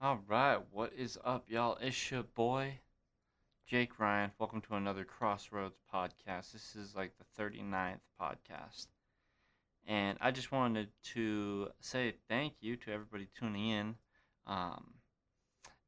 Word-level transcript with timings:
All 0.00 0.20
right, 0.28 0.58
what 0.70 0.92
is 0.92 1.16
up, 1.24 1.44
y'all? 1.48 1.78
It's 1.80 2.10
your 2.10 2.24
boy, 2.24 2.78
Jake 3.66 3.98
Ryan. 3.98 4.32
Welcome 4.38 4.60
to 4.62 4.74
another 4.74 5.04
Crossroads 5.04 5.78
podcast. 5.90 6.52
This 6.52 6.76
is 6.76 6.94
like 6.94 7.12
the 7.16 7.42
39th 7.42 8.00
podcast. 8.20 8.88
And 9.86 10.18
I 10.20 10.30
just 10.30 10.52
wanted 10.52 10.88
to 11.14 11.68
say 11.80 12.16
thank 12.28 12.54
you 12.60 12.76
to 12.76 12.92
everybody 12.92 13.28
tuning 13.38 13.68
in. 13.68 13.94
Um, 14.46 14.92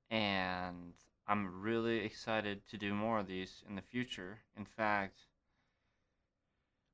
and 0.09 0.95
I'm 1.27 1.61
really 1.61 1.99
excited 1.99 2.67
to 2.69 2.79
do 2.79 2.95
more 2.95 3.19
of 3.19 3.27
these 3.27 3.65
in 3.69 3.75
the 3.75 3.83
future. 3.83 4.39
In 4.57 4.65
fact, 4.65 5.19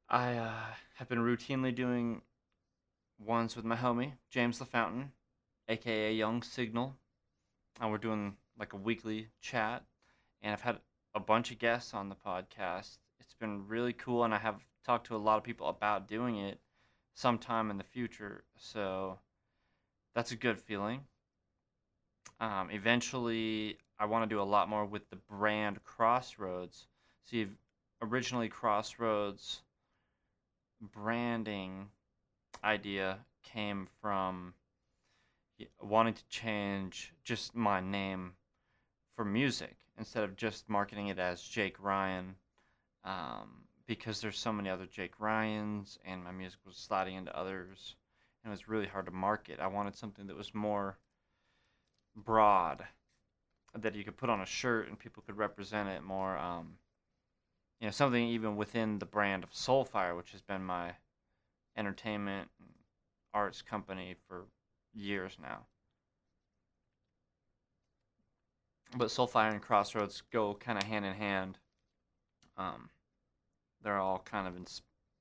I 0.08 0.34
uh, 0.38 0.64
have 0.94 1.08
been 1.08 1.20
routinely 1.20 1.72
doing 1.72 2.22
ones 3.20 3.54
with 3.54 3.64
my 3.64 3.76
homie, 3.76 4.14
James 4.28 4.58
LaFountain, 4.58 5.10
aka 5.68 6.12
Young 6.12 6.42
Signal 6.42 6.96
and 7.80 7.90
we're 7.90 7.98
doing 7.98 8.36
like 8.58 8.72
a 8.72 8.76
weekly 8.76 9.28
chat. 9.40 9.82
And 10.42 10.52
I've 10.52 10.60
had 10.60 10.78
a 11.14 11.20
bunch 11.20 11.50
of 11.50 11.58
guests 11.58 11.94
on 11.94 12.08
the 12.08 12.14
podcast. 12.14 12.98
It's 13.20 13.34
been 13.38 13.66
really 13.68 13.92
cool, 13.92 14.24
and 14.24 14.34
I 14.34 14.38
have 14.38 14.60
talked 14.84 15.06
to 15.06 15.16
a 15.16 15.18
lot 15.18 15.38
of 15.38 15.44
people 15.44 15.68
about 15.68 16.08
doing 16.08 16.38
it 16.38 16.58
sometime 17.14 17.70
in 17.70 17.78
the 17.78 17.84
future. 17.84 18.44
So 18.56 19.18
that's 20.14 20.32
a 20.32 20.36
good 20.36 20.60
feeling. 20.60 21.00
Um, 22.40 22.70
eventually, 22.70 23.78
I 23.98 24.06
want 24.06 24.28
to 24.28 24.34
do 24.34 24.40
a 24.40 24.44
lot 24.44 24.68
more 24.68 24.84
with 24.84 25.08
the 25.10 25.16
brand 25.16 25.82
Crossroads. 25.84 26.86
See, 27.26 27.46
originally 28.02 28.48
Crossroads 28.48 29.62
branding 30.80 31.86
idea 32.64 33.18
came 33.44 33.86
from 34.00 34.54
wanting 35.80 36.14
to 36.14 36.24
change 36.28 37.12
just 37.24 37.54
my 37.54 37.80
name 37.80 38.32
for 39.16 39.24
music 39.24 39.76
instead 39.98 40.24
of 40.24 40.36
just 40.36 40.68
marketing 40.68 41.08
it 41.08 41.18
as 41.18 41.42
Jake 41.42 41.76
Ryan 41.78 42.34
um, 43.04 43.64
because 43.86 44.20
there's 44.20 44.38
so 44.38 44.52
many 44.52 44.70
other 44.70 44.86
Jake 44.86 45.18
Ryans 45.18 45.98
and 46.04 46.24
my 46.24 46.32
music 46.32 46.60
was 46.66 46.76
sliding 46.76 47.16
into 47.16 47.36
others 47.36 47.96
and 48.42 48.50
it 48.50 48.54
was 48.54 48.68
really 48.68 48.86
hard 48.86 49.06
to 49.06 49.12
market. 49.12 49.60
I 49.60 49.66
wanted 49.66 49.96
something 49.96 50.26
that 50.26 50.36
was 50.36 50.54
more 50.54 50.98
broad 52.16 52.84
that 53.78 53.94
you 53.94 54.04
could 54.04 54.16
put 54.16 54.30
on 54.30 54.40
a 54.40 54.46
shirt 54.46 54.88
and 54.88 54.98
people 54.98 55.22
could 55.26 55.36
represent 55.36 55.88
it 55.88 56.02
more 56.02 56.36
um, 56.36 56.74
you 57.80 57.86
know 57.86 57.90
something 57.90 58.28
even 58.28 58.56
within 58.56 58.98
the 58.98 59.06
brand 59.06 59.42
of 59.44 59.52
Soulfire 59.52 60.16
which 60.16 60.32
has 60.32 60.42
been 60.42 60.62
my 60.62 60.92
entertainment 61.76 62.48
arts 63.32 63.62
company 63.62 64.14
for 64.28 64.44
years 64.94 65.36
now. 65.40 65.66
But 68.96 69.08
Soulfire 69.08 69.52
and 69.52 69.62
Crossroads 69.62 70.22
go 70.32 70.54
kind 70.54 70.78
of 70.78 70.84
hand 70.84 71.06
in 71.06 71.14
hand. 71.14 71.58
Um, 72.58 72.90
they're 73.82 73.98
all 73.98 74.18
kind 74.18 74.46
of 74.46 74.56
in, 74.56 74.66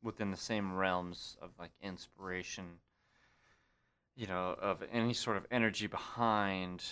within 0.04 0.30
the 0.30 0.38
same 0.38 0.76
realms 0.76 1.38
of 1.42 1.52
like 1.58 1.72
inspiration, 1.82 2.66
you 4.16 4.28
know, 4.28 4.56
of 4.62 4.84
any 4.92 5.14
sort 5.14 5.38
of 5.38 5.46
energy 5.52 5.88
behind 5.88 6.84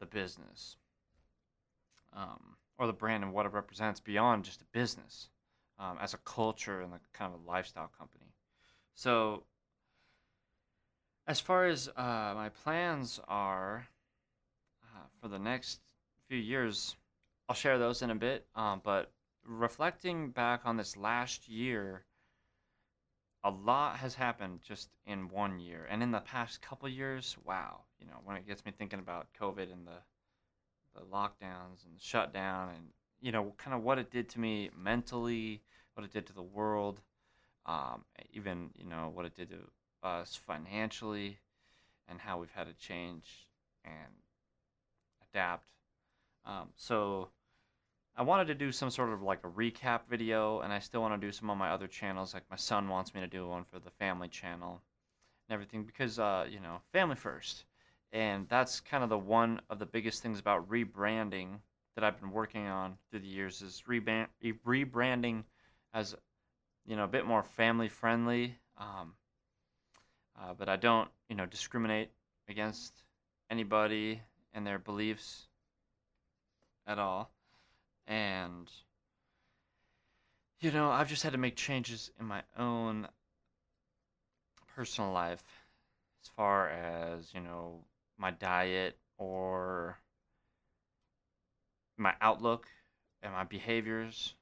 the 0.00 0.06
business 0.06 0.76
um, 2.14 2.56
or 2.78 2.86
the 2.86 2.92
brand 2.92 3.22
and 3.22 3.32
what 3.32 3.46
it 3.46 3.52
represents 3.52 4.00
beyond 4.00 4.44
just 4.44 4.62
a 4.62 4.66
business 4.72 5.28
um, 5.78 5.98
as 6.00 6.14
a 6.14 6.18
culture 6.18 6.80
and 6.80 6.92
a 6.94 7.00
kind 7.12 7.32
of 7.32 7.40
a 7.40 7.50
lifestyle 7.50 7.90
company. 7.98 8.32
So 8.94 9.42
as 11.26 11.40
far 11.40 11.66
as 11.66 11.88
uh, 11.88 12.32
my 12.34 12.50
plans 12.62 13.20
are 13.26 13.86
uh, 14.84 15.06
for 15.20 15.28
the 15.28 15.38
next 15.38 15.80
few 16.28 16.38
years, 16.38 16.94
I'll 17.48 17.56
share 17.56 17.78
those 17.78 18.02
in 18.02 18.10
a 18.10 18.14
bit. 18.14 18.46
Um, 18.54 18.80
but 18.84 19.10
reflecting 19.44 20.30
back 20.30 20.62
on 20.64 20.76
this 20.76 20.96
last 20.96 21.48
year, 21.48 22.04
a 23.42 23.50
lot 23.50 23.96
has 23.98 24.14
happened 24.14 24.60
just 24.62 24.88
in 25.06 25.28
one 25.28 25.58
year. 25.58 25.86
And 25.90 26.02
in 26.02 26.10
the 26.10 26.20
past 26.20 26.62
couple 26.62 26.88
years, 26.88 27.36
wow, 27.44 27.80
you 28.00 28.06
know, 28.06 28.20
when 28.24 28.36
it 28.36 28.46
gets 28.46 28.64
me 28.64 28.72
thinking 28.76 28.98
about 28.98 29.28
COVID 29.40 29.72
and 29.72 29.86
the 29.86 29.98
the 30.94 31.02
lockdowns 31.02 31.84
and 31.84 31.94
the 31.94 32.00
shutdown 32.00 32.70
and 32.70 32.86
you 33.20 33.30
know 33.30 33.52
kind 33.58 33.76
of 33.76 33.82
what 33.82 33.98
it 33.98 34.10
did 34.10 34.30
to 34.30 34.40
me 34.40 34.70
mentally, 34.74 35.60
what 35.94 36.04
it 36.04 36.12
did 36.12 36.26
to 36.26 36.32
the 36.32 36.42
world, 36.42 37.00
um, 37.66 38.02
even 38.32 38.70
you 38.74 38.86
know 38.86 39.10
what 39.14 39.26
it 39.26 39.34
did 39.34 39.50
to 39.50 39.58
us 40.02 40.36
financially 40.36 41.38
and 42.08 42.20
how 42.20 42.38
we've 42.38 42.52
had 42.52 42.66
to 42.66 42.74
change 42.74 43.48
and 43.84 44.12
adapt. 45.32 45.66
Um, 46.44 46.68
so 46.76 47.28
I 48.16 48.22
wanted 48.22 48.46
to 48.46 48.54
do 48.54 48.72
some 48.72 48.90
sort 48.90 49.12
of 49.12 49.22
like 49.22 49.44
a 49.44 49.48
recap 49.48 50.00
video, 50.08 50.60
and 50.60 50.72
I 50.72 50.78
still 50.78 51.02
want 51.02 51.20
to 51.20 51.26
do 51.26 51.32
some 51.32 51.50
on 51.50 51.58
my 51.58 51.70
other 51.70 51.86
channels. 51.86 52.32
Like 52.32 52.44
my 52.50 52.56
son 52.56 52.88
wants 52.88 53.14
me 53.14 53.20
to 53.20 53.26
do 53.26 53.46
one 53.48 53.64
for 53.64 53.78
the 53.78 53.90
family 53.90 54.28
channel 54.28 54.80
and 55.48 55.54
everything 55.54 55.84
because, 55.84 56.18
uh, 56.18 56.46
you 56.48 56.60
know, 56.60 56.80
family 56.92 57.16
first. 57.16 57.64
And 58.12 58.48
that's 58.48 58.80
kind 58.80 59.02
of 59.02 59.10
the 59.10 59.18
one 59.18 59.60
of 59.68 59.78
the 59.78 59.86
biggest 59.86 60.22
things 60.22 60.38
about 60.38 60.68
rebranding 60.70 61.58
that 61.94 62.04
I've 62.04 62.20
been 62.20 62.30
working 62.30 62.66
on 62.66 62.96
through 63.10 63.20
the 63.20 63.26
years 63.26 63.60
is 63.60 63.82
rebranding 63.86 65.44
as, 65.92 66.14
you 66.86 66.96
know, 66.96 67.04
a 67.04 67.08
bit 67.08 67.26
more 67.26 67.42
family 67.42 67.88
friendly. 67.88 68.56
Um, 68.78 69.14
uh, 70.38 70.54
but 70.56 70.68
I 70.68 70.76
don't, 70.76 71.08
you 71.28 71.36
know, 71.36 71.46
discriminate 71.46 72.10
against 72.48 72.92
anybody 73.50 74.20
and 74.52 74.66
their 74.66 74.78
beliefs 74.78 75.46
at 76.86 76.98
all. 76.98 77.30
And, 78.06 78.70
you 80.60 80.70
know, 80.70 80.90
I've 80.90 81.08
just 81.08 81.22
had 81.22 81.32
to 81.32 81.38
make 81.38 81.56
changes 81.56 82.10
in 82.20 82.26
my 82.26 82.42
own 82.58 83.08
personal 84.74 85.12
life 85.12 85.42
as 86.22 86.30
far 86.36 86.68
as, 86.68 87.32
you 87.34 87.40
know, 87.40 87.84
my 88.18 88.30
diet 88.30 88.96
or 89.18 89.98
my 91.96 92.14
outlook 92.20 92.66
and 93.22 93.32
my 93.32 93.44
behaviors 93.44 94.34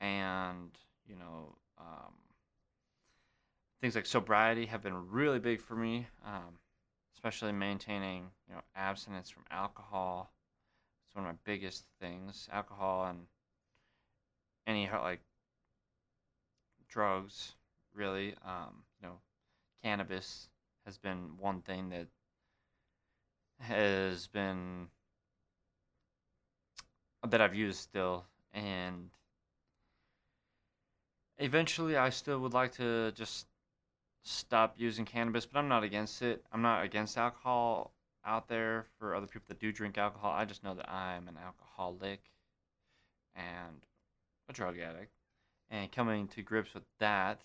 and, 0.00 0.70
you 1.06 1.16
know, 1.16 1.56
um, 1.78 2.14
things 3.80 3.94
like 3.94 4.06
sobriety 4.06 4.66
have 4.66 4.82
been 4.82 5.10
really 5.10 5.38
big 5.38 5.60
for 5.60 5.74
me, 5.74 6.06
um, 6.24 6.58
especially 7.14 7.52
maintaining 7.52 8.30
you 8.48 8.54
know 8.54 8.60
abstinence 8.74 9.30
from 9.30 9.44
alcohol. 9.50 10.32
It's 11.06 11.14
one 11.14 11.24
of 11.24 11.30
my 11.30 11.38
biggest 11.44 11.84
things. 12.00 12.48
Alcohol 12.52 13.06
and 13.06 13.20
any 14.66 14.88
like 14.90 15.20
drugs, 16.88 17.54
really. 17.94 18.34
Um, 18.44 18.82
you 19.00 19.08
know, 19.08 19.14
cannabis 19.82 20.48
has 20.84 20.98
been 20.98 21.30
one 21.38 21.62
thing 21.62 21.90
that 21.90 22.06
has 23.60 24.26
been 24.28 24.88
that 27.28 27.40
I've 27.40 27.54
used 27.54 27.80
still, 27.80 28.24
and 28.52 29.10
eventually 31.38 31.96
I 31.96 32.10
still 32.10 32.38
would 32.40 32.54
like 32.54 32.72
to 32.74 33.12
just 33.12 33.47
stop 34.22 34.74
using 34.76 35.04
cannabis, 35.04 35.46
but 35.46 35.58
I'm 35.58 35.68
not 35.68 35.84
against 35.84 36.22
it. 36.22 36.44
I'm 36.52 36.62
not 36.62 36.84
against 36.84 37.16
alcohol 37.16 37.92
out 38.24 38.48
there 38.48 38.86
for 38.98 39.14
other 39.14 39.26
people 39.26 39.46
that 39.48 39.60
do 39.60 39.72
drink 39.72 39.96
alcohol. 39.96 40.32
I 40.32 40.44
just 40.44 40.64
know 40.64 40.74
that 40.74 40.90
I'm 40.90 41.28
an 41.28 41.38
alcoholic 41.42 42.20
and 43.34 43.86
a 44.48 44.52
drug 44.52 44.78
addict. 44.78 45.12
And 45.70 45.90
coming 45.92 46.28
to 46.28 46.42
grips 46.42 46.74
with 46.74 46.84
that, 46.98 47.40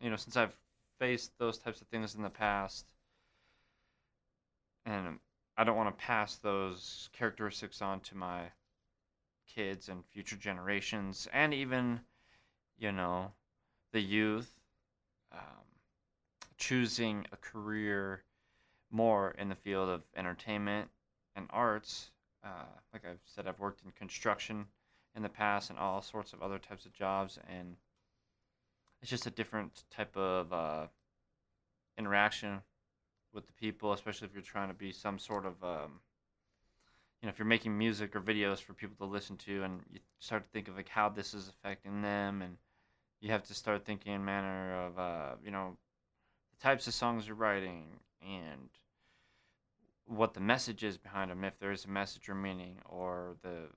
you 0.00 0.10
know, 0.10 0.16
since 0.16 0.36
I've 0.36 0.56
faced 0.98 1.32
those 1.38 1.58
types 1.58 1.80
of 1.80 1.88
things 1.88 2.14
in 2.14 2.22
the 2.22 2.30
past, 2.30 2.86
and 4.84 5.18
I 5.56 5.64
don't 5.64 5.76
want 5.76 5.96
to 5.96 6.04
pass 6.04 6.36
those 6.36 7.08
characteristics 7.12 7.80
on 7.80 8.00
to 8.00 8.16
my 8.16 8.42
kids 9.54 9.88
and 9.88 10.04
future 10.12 10.36
generations, 10.36 11.26
and 11.32 11.54
even, 11.54 12.00
you 12.78 12.92
know, 12.92 13.32
the 13.92 14.00
youth 14.00 14.50
um, 15.32 15.65
choosing 16.56 17.26
a 17.32 17.36
career 17.36 18.22
more 18.90 19.32
in 19.38 19.48
the 19.48 19.54
field 19.54 19.88
of 19.88 20.02
entertainment 20.16 20.88
and 21.34 21.46
arts. 21.50 22.10
Uh, 22.44 22.64
like 22.92 23.04
I've 23.04 23.20
said, 23.24 23.46
I've 23.46 23.58
worked 23.58 23.82
in 23.84 23.90
construction 23.92 24.66
in 25.14 25.22
the 25.22 25.28
past 25.28 25.70
and 25.70 25.78
all 25.78 26.02
sorts 26.02 26.32
of 26.32 26.42
other 26.42 26.58
types 26.58 26.86
of 26.86 26.92
jobs, 26.92 27.38
and 27.48 27.76
it's 29.00 29.10
just 29.10 29.26
a 29.26 29.30
different 29.30 29.84
type 29.90 30.16
of 30.16 30.52
uh, 30.52 30.86
interaction 31.98 32.60
with 33.32 33.46
the 33.46 33.52
people, 33.54 33.92
especially 33.92 34.26
if 34.26 34.34
you're 34.34 34.42
trying 34.42 34.68
to 34.68 34.74
be 34.74 34.92
some 34.92 35.18
sort 35.18 35.44
of, 35.44 35.62
um, 35.62 36.00
you 37.20 37.26
know, 37.26 37.30
if 37.30 37.38
you're 37.38 37.46
making 37.46 37.76
music 37.76 38.14
or 38.14 38.20
videos 38.20 38.58
for 38.58 38.72
people 38.72 39.06
to 39.06 39.12
listen 39.12 39.36
to, 39.38 39.62
and 39.62 39.80
you 39.90 40.00
start 40.18 40.44
to 40.44 40.48
think 40.50 40.68
of 40.68 40.76
like 40.76 40.88
how 40.88 41.08
this 41.08 41.34
is 41.34 41.48
affecting 41.48 42.02
them 42.02 42.42
and 42.42 42.56
you 43.20 43.30
have 43.30 43.42
to 43.44 43.54
start 43.54 43.84
thinking 43.84 44.12
in 44.12 44.24
manner 44.24 44.86
of 44.86 44.98
uh, 44.98 45.34
you 45.44 45.50
know 45.50 45.76
the 46.58 46.62
types 46.62 46.86
of 46.86 46.94
songs 46.94 47.26
you're 47.26 47.36
writing 47.36 47.84
and 48.22 48.68
what 50.06 50.34
the 50.34 50.40
message 50.40 50.84
is 50.84 50.96
behind 50.96 51.30
them, 51.30 51.44
if 51.44 51.58
there 51.58 51.72
is 51.72 51.84
a 51.84 51.88
message 51.88 52.28
or 52.28 52.34
meaning, 52.34 52.78
or 52.88 53.36
the 53.42 53.68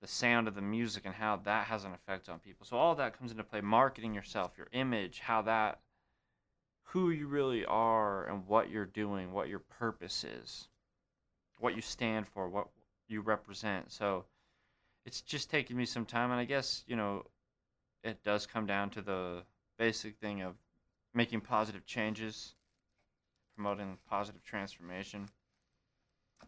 the 0.00 0.08
sound 0.08 0.48
of 0.48 0.54
the 0.54 0.60
music 0.60 1.04
and 1.06 1.14
how 1.14 1.36
that 1.44 1.66
has 1.66 1.84
an 1.84 1.94
effect 1.94 2.28
on 2.28 2.38
people. 2.38 2.66
So 2.66 2.76
all 2.76 2.94
that 2.96 3.18
comes 3.18 3.30
into 3.30 3.42
play. 3.42 3.62
Marketing 3.62 4.12
yourself, 4.12 4.52
your 4.58 4.66
image, 4.72 5.18
how 5.18 5.40
that, 5.42 5.80
who 6.82 7.08
you 7.08 7.26
really 7.26 7.64
are, 7.64 8.26
and 8.26 8.46
what 8.46 8.68
you're 8.68 8.84
doing, 8.84 9.32
what 9.32 9.48
your 9.48 9.60
purpose 9.60 10.22
is, 10.24 10.68
what 11.58 11.74
you 11.74 11.80
stand 11.80 12.28
for, 12.28 12.50
what 12.50 12.68
you 13.08 13.22
represent. 13.22 13.90
So 13.92 14.26
it's 15.06 15.22
just 15.22 15.50
taking 15.50 15.76
me 15.76 15.86
some 15.86 16.04
time, 16.04 16.30
and 16.32 16.40
I 16.40 16.44
guess 16.44 16.84
you 16.86 16.96
know, 16.96 17.24
it 18.02 18.22
does 18.24 18.46
come 18.46 18.66
down 18.66 18.90
to 18.90 19.00
the 19.00 19.42
basic 19.78 20.18
thing 20.18 20.42
of 20.42 20.54
making 21.14 21.40
positive 21.40 21.86
changes, 21.86 22.54
promoting 23.54 23.96
positive 24.10 24.42
transformation. 24.44 25.28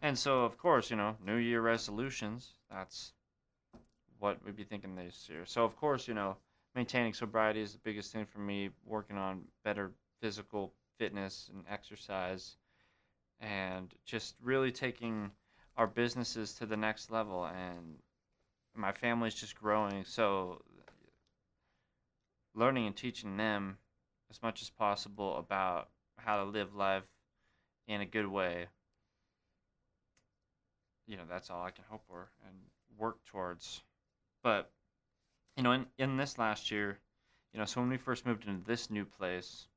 And 0.01 0.17
so, 0.17 0.43
of 0.43 0.57
course, 0.57 0.91
you 0.91 0.97
know, 0.97 1.15
New 1.25 1.37
Year 1.37 1.61
resolutions. 1.61 2.53
That's 2.69 3.13
what 4.19 4.43
we'd 4.45 4.55
be 4.55 4.63
thinking 4.63 4.95
this 4.95 5.27
year. 5.29 5.45
So 5.45 5.63
of 5.63 5.75
course, 5.77 6.07
you 6.07 6.13
know, 6.13 6.37
maintaining 6.75 7.13
sobriety 7.13 7.61
is 7.61 7.73
the 7.73 7.79
biggest 7.83 8.11
thing 8.11 8.25
for 8.25 8.39
me. 8.39 8.69
Working 8.85 9.17
on 9.17 9.43
better 9.63 9.91
physical 10.21 10.73
fitness 10.97 11.49
and 11.53 11.63
exercise, 11.69 12.57
and 13.39 13.93
just 14.05 14.35
really 14.41 14.71
taking 14.71 15.31
our 15.77 15.87
businesses 15.87 16.53
to 16.55 16.65
the 16.65 16.77
next 16.77 17.11
level. 17.11 17.45
And 17.45 17.95
my 18.75 18.91
family's 18.91 19.35
just 19.35 19.55
growing, 19.55 20.03
so 20.03 20.61
learning 22.55 22.87
and 22.87 22.95
teaching 22.95 23.37
them 23.37 23.77
as 24.29 24.41
much 24.41 24.61
as 24.61 24.69
possible 24.69 25.37
about 25.37 25.89
how 26.17 26.43
to 26.43 26.49
live 26.49 26.75
life 26.75 27.03
in 27.87 28.01
a 28.01 28.05
good 28.05 28.27
way. 28.27 28.67
You 31.07 31.17
know, 31.17 31.23
that's 31.29 31.49
all 31.49 31.63
I 31.63 31.71
can 31.71 31.85
hope 31.89 32.03
for 32.07 32.29
and 32.45 32.55
work 32.97 33.23
towards. 33.25 33.81
But 34.43 34.69
you 35.55 35.63
know, 35.63 35.71
in 35.71 35.85
in 35.97 36.17
this 36.17 36.37
last 36.37 36.71
year, 36.71 36.99
you 37.53 37.59
know, 37.59 37.65
so 37.65 37.81
when 37.81 37.89
we 37.89 37.97
first 37.97 38.25
moved 38.25 38.45
into 38.45 38.65
this 38.65 38.89
new 38.89 39.05
place, 39.05 39.67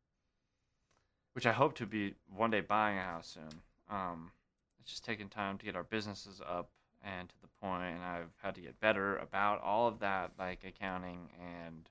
which 1.34 1.46
I 1.46 1.52
hope 1.52 1.76
to 1.76 1.86
be 1.86 2.14
one 2.34 2.50
day 2.50 2.60
buying 2.60 2.98
a 2.98 3.02
house 3.02 3.28
soon, 3.28 3.60
um, 3.90 4.32
it's 4.80 4.90
just 4.90 5.04
taken 5.04 5.28
time 5.28 5.58
to 5.58 5.64
get 5.64 5.76
our 5.76 5.84
businesses 5.84 6.40
up 6.46 6.68
and 7.02 7.28
to 7.28 7.34
the 7.40 7.48
point, 7.62 7.94
and 7.94 8.02
I've 8.02 8.32
had 8.42 8.54
to 8.56 8.60
get 8.60 8.78
better 8.80 9.16
about 9.18 9.62
all 9.62 9.88
of 9.88 10.00
that, 10.00 10.32
like 10.38 10.64
accounting 10.64 11.30
and 11.40 11.88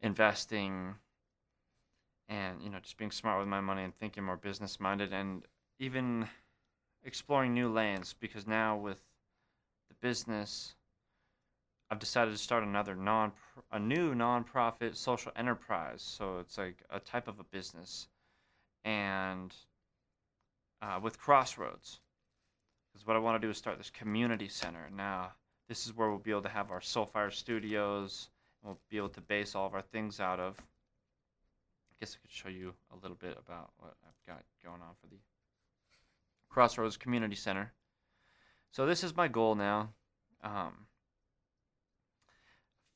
investing, 0.00 0.94
and 2.28 2.62
you 2.62 2.70
know, 2.70 2.78
just 2.80 2.96
being 2.96 3.10
smart 3.10 3.38
with 3.38 3.48
my 3.48 3.60
money 3.60 3.84
and 3.84 3.94
thinking 3.96 4.24
more 4.24 4.36
business 4.36 4.80
minded, 4.80 5.12
and 5.12 5.42
even 5.78 6.28
exploring 7.02 7.52
new 7.54 7.68
lanes 7.68 8.14
because 8.18 8.46
now 8.46 8.76
with 8.76 8.98
the 9.88 9.94
business 10.00 10.74
I've 11.90 11.98
decided 11.98 12.30
to 12.32 12.38
start 12.38 12.64
another 12.64 12.94
non 12.94 13.32
a 13.70 13.78
new 13.78 14.14
nonprofit 14.14 14.96
social 14.96 15.32
enterprise. 15.36 16.02
So 16.02 16.38
it's 16.38 16.56
like 16.58 16.82
a 16.90 16.98
type 16.98 17.28
of 17.28 17.38
a 17.40 17.44
business, 17.44 18.08
and 18.84 19.54
uh, 20.82 20.98
with 21.02 21.18
Crossroads, 21.18 22.00
because 22.92 23.06
what 23.06 23.16
I 23.16 23.20
want 23.20 23.40
to 23.40 23.46
do 23.46 23.50
is 23.50 23.58
start 23.58 23.78
this 23.78 23.90
community 23.90 24.48
center. 24.48 24.88
Now 24.94 25.32
this 25.68 25.86
is 25.86 25.96
where 25.96 26.08
we'll 26.08 26.18
be 26.18 26.30
able 26.30 26.42
to 26.42 26.48
have 26.48 26.70
our 26.70 26.80
Soulfire 26.80 27.32
studios. 27.32 28.28
And 28.62 28.70
we'll 28.70 28.80
be 28.90 28.96
able 28.96 29.10
to 29.10 29.20
base 29.20 29.54
all 29.54 29.66
of 29.66 29.74
our 29.74 29.82
things 29.82 30.20
out 30.20 30.40
of. 30.40 30.56
I 31.94 31.96
guess 32.00 32.16
I 32.16 32.20
could 32.20 32.30
show 32.30 32.48
you 32.48 32.74
a 32.92 32.96
little 32.96 33.16
bit 33.16 33.38
about 33.38 33.70
what 33.78 33.94
I've 34.04 34.26
got 34.26 34.42
going 34.64 34.80
on 34.82 34.94
for 35.00 35.06
the 35.06 35.20
Crossroads 36.48 36.96
Community 36.96 37.36
Center. 37.36 37.72
So 38.72 38.86
this 38.86 39.04
is 39.04 39.16
my 39.16 39.28
goal 39.28 39.54
now. 39.54 39.90
Um, 40.42 40.86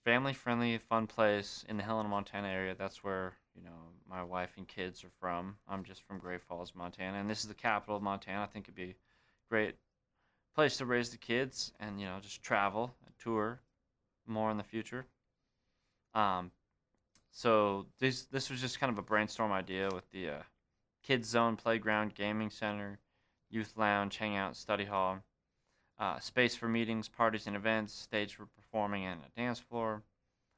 family 0.04 0.32
friendly, 0.32 0.78
fun 0.78 1.06
place 1.06 1.64
in 1.68 1.76
the 1.76 1.82
Helena, 1.82 2.08
Montana 2.08 2.48
area. 2.48 2.74
That's 2.76 3.04
where 3.04 3.34
you 3.54 3.62
know 3.62 3.92
my 4.08 4.22
wife 4.22 4.50
and 4.56 4.66
kids 4.66 5.04
are 5.04 5.12
from. 5.20 5.56
I'm 5.68 5.84
just 5.84 6.02
from 6.02 6.18
Great 6.18 6.42
Falls, 6.42 6.72
Montana, 6.74 7.18
and 7.18 7.30
this 7.30 7.40
is 7.40 7.48
the 7.48 7.54
capital 7.54 7.96
of 7.96 8.02
Montana. 8.02 8.42
I 8.42 8.46
think 8.46 8.64
it'd 8.64 8.74
be 8.74 8.96
great 9.48 9.76
place 10.54 10.78
to 10.78 10.86
raise 10.86 11.10
the 11.10 11.18
kids 11.18 11.72
and 11.78 12.00
you 12.00 12.06
know 12.06 12.18
just 12.20 12.42
travel 12.42 12.94
and 13.04 13.14
tour 13.18 13.60
more 14.26 14.50
in 14.50 14.56
the 14.56 14.64
future. 14.64 15.06
Um, 16.14 16.50
so 17.30 17.86
this 17.98 18.24
this 18.24 18.50
was 18.50 18.60
just 18.60 18.80
kind 18.80 18.92
of 18.92 18.98
a 18.98 19.02
brainstorm 19.02 19.52
idea 19.52 19.88
with 19.92 20.10
the 20.10 20.28
uh, 20.30 20.42
kids 21.02 21.28
zone, 21.28 21.56
playground, 21.56 22.14
gaming 22.14 22.50
center, 22.50 22.98
youth 23.50 23.74
lounge, 23.76 24.16
hangout, 24.16 24.56
study 24.56 24.84
hall 24.84 25.22
uh, 25.98 26.18
space 26.20 26.54
for 26.54 26.68
meetings, 26.68 27.08
parties, 27.08 27.46
and 27.46 27.56
events, 27.56 27.92
stage 27.92 28.34
for 28.34 28.46
performing, 28.46 29.04
and 29.04 29.20
a 29.20 29.40
dance 29.40 29.58
floor, 29.58 30.02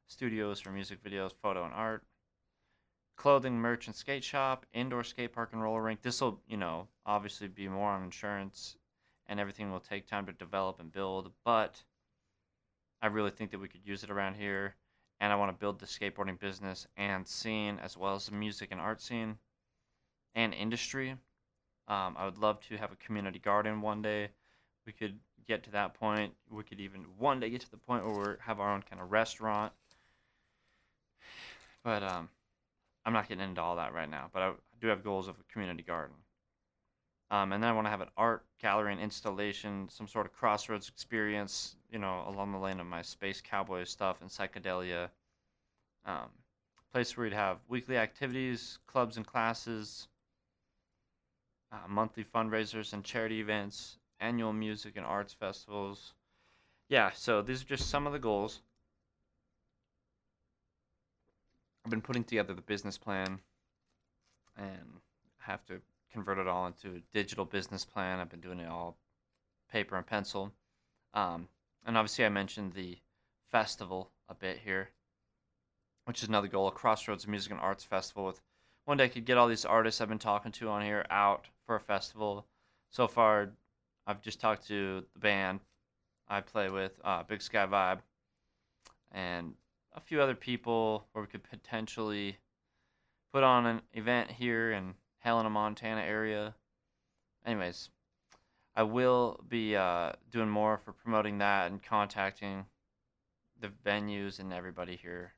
studios 0.07 0.61
for 0.61 0.71
music 0.71 1.03
videos, 1.03 1.33
photo, 1.43 1.65
and 1.65 1.73
art, 1.73 2.05
clothing, 3.17 3.59
merch, 3.59 3.87
and 3.87 3.97
skate 3.97 4.25
shop, 4.25 4.67
indoor 4.73 5.03
skate 5.03 5.33
park 5.33 5.51
and 5.53 5.63
roller 5.63 5.83
rink. 5.83 6.03
This 6.03 6.21
will, 6.21 6.41
you 6.47 6.57
know, 6.57 6.89
obviously 7.07 7.49
be 7.49 7.69
more 7.69 7.91
on 7.91 8.05
insurance, 8.05 8.77
and 9.27 9.41
everything 9.41 9.71
will 9.71 9.81
take 9.81 10.07
time 10.07 10.27
to 10.27 10.33
develop 10.33 10.79
and 10.81 10.93
build, 10.93 11.33
but 11.45 11.83
I 13.01 13.07
really 13.07 13.31
think 13.31 13.51
that 13.53 13.61
we 13.61 13.69
could 13.69 13.87
use 13.87 14.05
it 14.05 14.11
around 14.11 14.35
here, 14.35 14.75
and 15.21 15.33
I 15.33 15.37
want 15.37 15.51
to 15.51 15.61
build 15.61 15.79
the 15.79 15.87
skateboarding 15.87 16.39
business 16.39 16.87
and 16.97 17.27
scene 17.27 17.79
as 17.83 17.97
well 17.97 18.15
as 18.15 18.27
the 18.27 18.33
music 18.33 18.69
and 18.71 18.81
art 18.81 19.03
scene 19.03 19.37
and 20.35 20.55
industry. 20.55 21.11
Um, 21.89 22.17
I 22.17 22.25
would 22.25 22.39
love 22.39 22.61
to 22.69 22.77
have 22.77 22.93
a 22.93 22.97
community 22.97 23.39
garden 23.39 23.83
one 23.83 24.01
day. 24.01 24.29
We 24.87 24.93
could 24.93 25.19
get 25.47 25.65
to 25.65 25.71
that 25.73 25.95
point. 25.95 26.33
We 26.51 26.63
could 26.63 26.81
even 26.81 27.05
one 27.19 27.41
day 27.41 27.51
get 27.51 27.61
to 27.63 27.71
the 27.71 27.77
point 27.77 28.05
where 28.05 28.15
we 28.15 28.35
have 28.41 28.61
our 28.61 28.73
own 28.73 28.83
kind 28.89 29.03
of 29.03 29.11
restaurant. 29.11 29.73
But 31.83 32.03
um, 32.03 32.29
I'm 33.05 33.13
not 33.13 33.29
getting 33.29 33.45
into 33.45 33.61
all 33.61 33.77
that 33.77 33.93
right 33.93 34.09
now. 34.09 34.31
But 34.33 34.43
I 34.43 34.53
do 34.81 34.89
have 34.89 35.05
goals 35.05 35.29
of 35.29 35.37
a 35.39 35.53
community 35.53 35.83
garden. 35.83 36.17
Um, 37.31 37.53
and 37.53 37.63
then 37.63 37.71
I 37.71 37.73
want 37.73 37.87
to 37.87 37.91
have 37.91 38.01
an 38.01 38.11
art 38.17 38.45
gallery 38.61 38.93
and 38.93 39.01
installation, 39.01 39.89
some 39.89 40.09
sort 40.09 40.27
of 40.27 40.33
crossroads 40.33 40.89
experience, 40.89 41.77
you 41.91 41.99
know, 41.99 42.25
along 42.27 42.53
the 42.53 42.59
lane 42.59 42.81
of 42.81 42.87
my 42.87 43.03
space 43.03 43.41
cowboy 43.41 43.85
stuff 43.85 44.21
and 44.21 44.31
psychedelia. 44.31 45.11
Um, 46.05 46.29
place 46.93 47.17
where 47.17 47.27
you'd 47.27 47.33
have 47.33 47.59
weekly 47.69 47.97
activities, 47.97 48.79
clubs 48.87 49.17
and 49.17 49.27
classes, 49.27 50.09
uh, 51.73 51.77
monthly 51.89 52.25
fundraisers 52.25 52.93
and 52.93 53.05
charity 53.05 53.41
events, 53.41 53.99
annual 54.19 54.53
music 54.53 54.97
and 54.97 55.07
arts 55.07 55.33
festivals. 55.33 56.15
Yeah, 56.89 57.11
so 57.13 57.43
these 57.43 57.63
are 57.63 57.67
just 57.67 57.89
some 57.89 58.07
of 58.07 58.13
the 58.13 58.19
goals. 58.19 58.61
I've 61.85 61.91
been 61.91 62.03
putting 62.03 62.25
together 62.25 62.55
the 62.55 62.63
business 62.63 62.99
plan 62.99 63.39
and 64.57 65.01
have 65.39 65.65
to 65.67 65.81
convert 66.13 66.39
it 66.39 66.47
all 66.49 66.67
into 66.67 66.97
a 66.97 67.03
digital 67.13 67.45
business 67.45 67.85
plan. 67.85 68.19
I've 68.19 68.31
been 68.31 68.41
doing 68.41 68.61
it 68.61 68.69
all 68.69 68.97
paper 69.71 69.97
and 69.97 70.07
pencil. 70.07 70.53
Um, 71.15 71.49
and 71.87 71.97
obviously, 71.97 72.25
I 72.25 72.29
mentioned 72.29 72.73
the 72.73 72.99
festival 73.51 74.11
a 74.29 74.35
bit 74.35 74.59
here, 74.59 74.91
which 76.05 76.23
is 76.23 76.29
another 76.29 76.49
goal 76.49 76.69
a 76.69 76.73
Crossroads 76.73 77.27
Music 77.27 77.53
and 77.53 77.61
Arts 77.61 77.85
Festival. 77.85 78.27
With 78.27 78.41
one 78.85 78.97
day, 78.97 79.05
I 79.05 79.09
could 79.09 79.25
get 79.25 79.39
all 79.39 79.49
these 79.49 79.65
artists 79.65 80.01
I've 80.01 80.09
been 80.09 80.19
talking 80.19 80.53
to 80.53 80.69
on 80.69 80.83
here 80.83 81.07
out 81.11 81.47
for 81.67 81.77
a 81.77 81.81
festival. 81.81 82.47
So 82.91 83.07
far, 83.07 83.51
I've 84.07 84.23
just 84.23 84.41
talked 84.41 84.67
to 84.69 85.05
the 85.13 85.19
band 85.19 85.61
I 86.29 86.41
play 86.41 86.71
with, 86.71 86.93
uh, 87.05 87.23
Big 87.25 87.43
Sky 87.43 87.67
Vibe, 87.67 88.01
and 89.13 89.55
a 89.93 90.01
few 90.01 90.21
other 90.21 90.35
people 90.35 91.07
where 91.13 91.23
we 91.23 91.29
could 91.29 91.43
potentially 91.43 92.39
put 93.33 93.43
on 93.43 93.67
an 93.67 93.83
event 93.95 94.31
here 94.31 94.73
in 94.73 94.95
Helena, 95.21 95.51
Montana 95.51 96.03
area. 96.03 96.55
Anyways, 97.47 97.89
I 98.75 98.83
will 98.83 99.43
be 99.49 99.77
uh, 99.77 100.13
doing 100.31 100.49
more 100.49 100.79
for 100.79 100.93
promoting 100.93 101.39
that 101.39 101.71
and 101.71 101.83
contacting 101.83 102.67
the 103.61 103.69
venues 103.87 104.39
and 104.39 104.53
everybody 104.53 104.97
here 104.97 105.33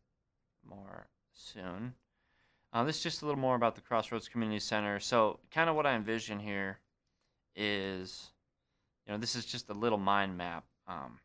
more 0.68 1.08
soon. 1.32 1.94
Uh, 2.72 2.84
this 2.84 2.96
is 2.96 3.02
just 3.02 3.22
a 3.22 3.26
little 3.26 3.40
more 3.40 3.56
about 3.56 3.74
the 3.74 3.80
Crossroads 3.80 4.28
Community 4.28 4.60
Center. 4.60 4.98
So, 4.98 5.40
kind 5.50 5.68
of 5.68 5.76
what 5.76 5.86
I 5.86 5.94
envision 5.94 6.38
here 6.38 6.78
is 7.54 8.30
you 9.06 9.12
know, 9.12 9.18
this 9.18 9.34
is 9.34 9.44
just 9.44 9.68
a 9.70 9.74
little 9.74 9.98
mind 9.98 10.36
map. 10.36 10.64
Um, 10.86 11.18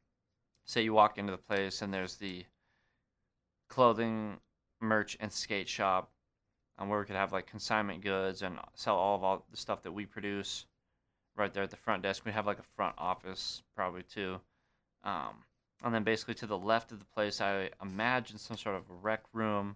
say 0.65 0.81
you 0.81 0.93
walk 0.93 1.17
into 1.17 1.31
the 1.31 1.37
place 1.37 1.81
and 1.81 1.93
there's 1.93 2.15
the 2.15 2.43
clothing, 3.69 4.37
merch, 4.81 5.17
and 5.19 5.31
skate 5.31 5.69
shop, 5.69 6.11
um, 6.77 6.89
where 6.89 6.99
we 6.99 7.05
could 7.05 7.15
have 7.15 7.31
like 7.31 7.47
consignment 7.47 8.01
goods 8.01 8.41
and 8.41 8.57
sell 8.75 8.95
all 8.95 9.15
of 9.15 9.23
all 9.23 9.45
the 9.51 9.57
stuff 9.57 9.83
that 9.83 9.91
we 9.91 10.05
produce 10.05 10.65
right 11.35 11.53
there 11.53 11.63
at 11.63 11.71
the 11.71 11.77
front 11.77 12.03
desk. 12.03 12.25
We 12.25 12.31
have 12.31 12.47
like 12.47 12.59
a 12.59 12.75
front 12.75 12.95
office 12.97 13.61
probably 13.75 14.03
too. 14.03 14.39
Um, 15.03 15.43
and 15.83 15.93
then 15.93 16.03
basically 16.03 16.33
to 16.35 16.47
the 16.47 16.57
left 16.57 16.91
of 16.91 16.99
the 16.99 17.05
place, 17.05 17.39
I 17.39 17.69
imagine 17.81 18.37
some 18.37 18.57
sort 18.57 18.75
of 18.75 18.83
rec 19.03 19.21
room 19.33 19.75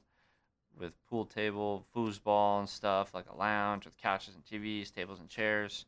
with 0.79 0.93
pool 1.07 1.25
table, 1.25 1.85
foosball 1.95 2.59
and 2.59 2.69
stuff, 2.69 3.13
like 3.13 3.25
a 3.29 3.35
lounge 3.35 3.85
with 3.85 3.97
couches 3.97 4.35
and 4.35 4.43
TVs, 4.45 4.93
tables 4.93 5.19
and 5.19 5.29
chairs 5.29 5.85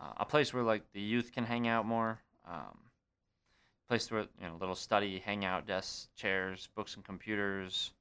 uh, 0.00 0.12
a 0.18 0.24
place 0.24 0.52
where 0.52 0.62
like 0.62 0.82
the 0.92 1.00
youth 1.00 1.32
can 1.32 1.44
hang 1.44 1.68
out 1.68 1.86
more. 1.86 2.20
Um, 2.46 2.78
place 3.88 4.10
where 4.10 4.22
you 4.40 4.46
know 4.46 4.56
little 4.60 4.74
study, 4.74 5.20
hangout 5.24 5.66
desks, 5.66 6.08
chairs, 6.16 6.68
books 6.74 6.96
and 6.96 7.04
computers, 7.04 7.92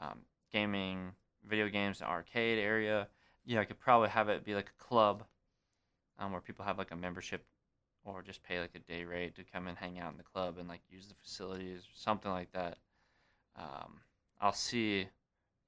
um, 0.00 0.18
gaming, 0.52 1.12
video 1.48 1.68
games, 1.68 2.00
and 2.00 2.10
arcade 2.10 2.58
area. 2.58 3.08
Yeah, 3.44 3.60
I 3.60 3.64
could 3.64 3.78
probably 3.78 4.08
have 4.08 4.28
it 4.28 4.44
be 4.44 4.54
like 4.54 4.68
a 4.68 4.84
club, 4.84 5.24
um, 6.18 6.32
where 6.32 6.40
people 6.40 6.64
have 6.64 6.78
like 6.78 6.90
a 6.90 6.96
membership, 6.96 7.44
or 8.04 8.22
just 8.22 8.42
pay 8.42 8.60
like 8.60 8.74
a 8.74 8.80
day 8.80 9.04
rate 9.04 9.36
to 9.36 9.44
come 9.44 9.68
and 9.68 9.78
hang 9.78 9.98
out 9.98 10.12
in 10.12 10.18
the 10.18 10.24
club 10.24 10.56
and 10.58 10.68
like 10.68 10.80
use 10.90 11.06
the 11.08 11.14
facilities, 11.14 11.82
or 11.82 11.94
something 11.94 12.30
like 12.30 12.52
that. 12.52 12.78
Um, 13.56 14.00
I'll 14.40 14.52
see, 14.52 15.08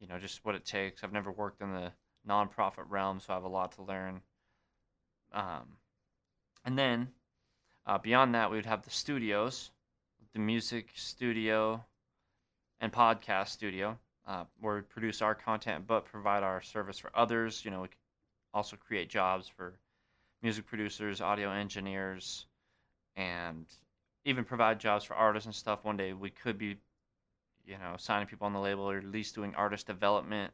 you 0.01 0.07
know, 0.07 0.19
just 0.19 0.45
what 0.45 0.55
it 0.55 0.65
takes. 0.65 1.03
I've 1.03 1.13
never 1.13 1.31
worked 1.31 1.63
in 1.63 1.73
the 1.73 1.93
nonprofit 2.29 2.85
realm, 2.89 3.21
so 3.21 3.33
I 3.33 3.37
have 3.37 3.45
a 3.45 3.49
lot 3.49 3.73
to 3.73 3.83
learn. 3.83 4.21
Um, 5.33 5.79
and 6.65 6.79
then 6.79 7.09
uh, 7.87 7.99
beyond 7.99 8.35
that, 8.35 8.51
we 8.51 8.57
would 8.57 8.67
have 8.67 8.83
the 8.83 8.91
studios, 8.91 9.71
the 10.35 10.39
music 10.39 10.91
studio, 10.95 11.85
and 12.81 12.93
podcast 12.93 13.49
studio, 13.49 13.99
uh, 14.29 14.45
where 14.61 14.77
we 14.77 14.83
produce 14.83 15.23
our 15.23 15.35
content 15.35 15.87
but 15.87 16.05
provide 16.05 16.43
our 16.43 16.61
service 16.61 16.99
for 16.99 17.11
others. 17.15 17.65
You 17.65 17.71
know, 17.71 17.81
we 17.81 17.89
also 18.53 18.77
create 18.77 19.09
jobs 19.09 19.49
for 19.49 19.79
music 20.43 20.67
producers, 20.67 21.21
audio 21.21 21.51
engineers, 21.51 22.47
and 23.17 23.67
even 24.25 24.45
provide 24.45 24.79
jobs 24.79 25.05
for 25.05 25.15
artists 25.15 25.47
and 25.47 25.55
stuff. 25.55 25.85
One 25.85 25.97
day 25.97 26.13
we 26.13 26.31
could 26.31 26.59
be, 26.59 26.77
you 27.65 27.79
know, 27.79 27.95
signing 27.97 28.29
people 28.29 28.47
on 28.47 28.53
the 28.53 28.61
label 28.61 28.89
or 28.89 28.99
at 28.99 29.05
least 29.05 29.35
doing 29.35 29.55
artist 29.55 29.87
development 29.87 30.53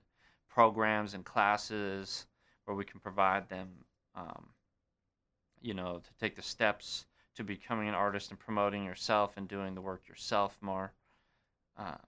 programs 0.48 1.14
and 1.14 1.24
classes 1.24 2.26
where 2.64 2.76
we 2.76 2.84
can 2.84 3.00
provide 3.00 3.48
them, 3.48 3.68
um, 4.14 4.46
you 5.60 5.74
know, 5.74 5.98
to 5.98 6.14
take 6.20 6.36
the 6.36 6.42
steps 6.42 7.06
to 7.34 7.42
becoming 7.42 7.88
an 7.88 7.94
artist 7.94 8.30
and 8.30 8.38
promoting 8.38 8.84
yourself 8.84 9.36
and 9.36 9.48
doing 9.48 9.74
the 9.74 9.80
work 9.80 10.06
yourself 10.06 10.56
more. 10.60 10.92
Um, 11.76 11.98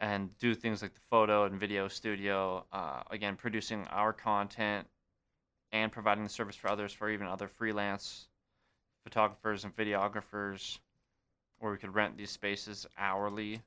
and 0.00 0.36
do 0.38 0.54
things 0.54 0.80
like 0.80 0.94
the 0.94 1.00
photo 1.10 1.44
and 1.44 1.60
video 1.60 1.86
studio. 1.86 2.64
Uh, 2.72 3.02
again, 3.10 3.36
producing 3.36 3.86
our 3.88 4.12
content 4.12 4.86
and 5.72 5.92
providing 5.92 6.24
the 6.24 6.30
service 6.30 6.56
for 6.56 6.70
others, 6.70 6.92
for 6.92 7.10
even 7.10 7.26
other 7.26 7.48
freelance 7.48 8.26
photographers 9.04 9.64
and 9.64 9.76
videographers, 9.76 10.78
where 11.58 11.72
we 11.72 11.78
could 11.78 11.94
rent 11.94 12.16
these 12.16 12.30
spaces 12.30 12.86
hourly. 12.98 13.60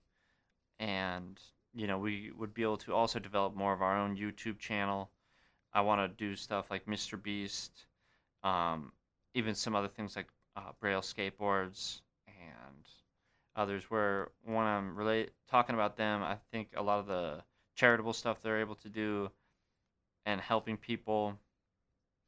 And, 0.79 1.39
you 1.73 1.87
know, 1.87 1.99
we 1.99 2.31
would 2.35 2.53
be 2.53 2.63
able 2.63 2.77
to 2.77 2.93
also 2.93 3.19
develop 3.19 3.55
more 3.55 3.73
of 3.73 3.81
our 3.81 3.97
own 3.97 4.17
YouTube 4.17 4.59
channel. 4.59 5.09
I 5.71 5.81
want 5.81 6.01
to 6.01 6.25
do 6.25 6.35
stuff 6.35 6.69
like 6.69 6.85
Mr. 6.85 7.21
Beast, 7.21 7.85
um, 8.43 8.91
even 9.33 9.55
some 9.55 9.75
other 9.75 9.87
things 9.87 10.15
like 10.15 10.27
uh, 10.55 10.71
Braille 10.79 11.01
skateboards 11.01 12.01
and 12.27 12.85
others. 13.55 13.89
Where 13.89 14.29
when 14.43 14.65
I'm 14.65 14.95
relate 14.95 15.31
talking 15.49 15.75
about 15.75 15.97
them, 15.97 16.23
I 16.23 16.37
think 16.51 16.69
a 16.75 16.83
lot 16.83 16.99
of 16.99 17.07
the 17.07 17.43
charitable 17.75 18.13
stuff 18.13 18.41
they're 18.41 18.59
able 18.59 18.75
to 18.75 18.89
do 18.89 19.31
and 20.25 20.39
helping 20.39 20.77
people. 20.77 21.37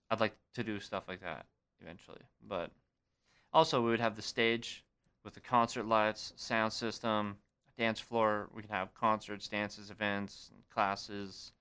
I'd 0.09 0.19
like 0.19 0.35
to 0.53 0.63
do 0.63 0.79
stuff 0.79 1.05
like 1.07 1.21
that 1.21 1.45
eventually, 1.81 2.21
but 2.47 2.71
also 3.53 3.81
we 3.81 3.89
would 3.89 3.99
have 3.99 4.15
the 4.15 4.21
stage 4.21 4.83
with 5.23 5.33
the 5.33 5.39
concert 5.39 5.85
lights, 5.87 6.33
sound 6.35 6.71
system, 6.71 7.37
dance 7.77 7.99
floor. 7.99 8.49
We 8.53 8.61
can 8.61 8.71
have 8.71 8.93
concerts, 8.93 9.47
dances, 9.47 9.89
events, 9.89 10.51
classes, 10.71 11.51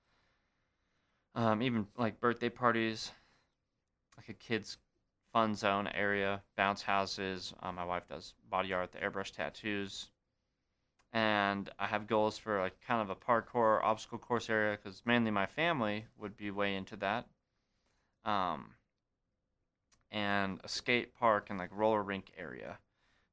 um, 1.35 1.62
even 1.62 1.87
like 1.97 2.21
birthday 2.21 2.49
parties, 2.49 3.11
like 4.16 4.28
a 4.28 4.35
kids 4.35 4.76
fun 5.34 5.52
zone 5.56 5.88
area, 5.88 6.40
bounce 6.56 6.80
houses. 6.80 7.52
Um, 7.60 7.74
my 7.74 7.84
wife 7.84 8.06
does 8.08 8.34
body 8.48 8.72
art, 8.72 8.92
the 8.92 8.98
airbrush 8.98 9.32
tattoos, 9.32 10.08
and 11.12 11.68
I 11.76 11.88
have 11.88 12.06
goals 12.06 12.38
for 12.38 12.60
like 12.60 12.80
kind 12.86 13.02
of 13.02 13.10
a 13.10 13.16
parkour 13.16 13.82
obstacle 13.82 14.18
course 14.18 14.48
area 14.48 14.78
because 14.80 15.02
mainly 15.04 15.32
my 15.32 15.46
family 15.46 16.06
would 16.18 16.36
be 16.36 16.52
way 16.52 16.76
into 16.76 16.94
that. 16.98 17.26
Um, 18.24 18.70
and 20.12 20.60
a 20.62 20.68
skate 20.68 21.16
park 21.16 21.50
and 21.50 21.58
like 21.58 21.70
roller 21.72 22.04
rink 22.04 22.30
area, 22.38 22.78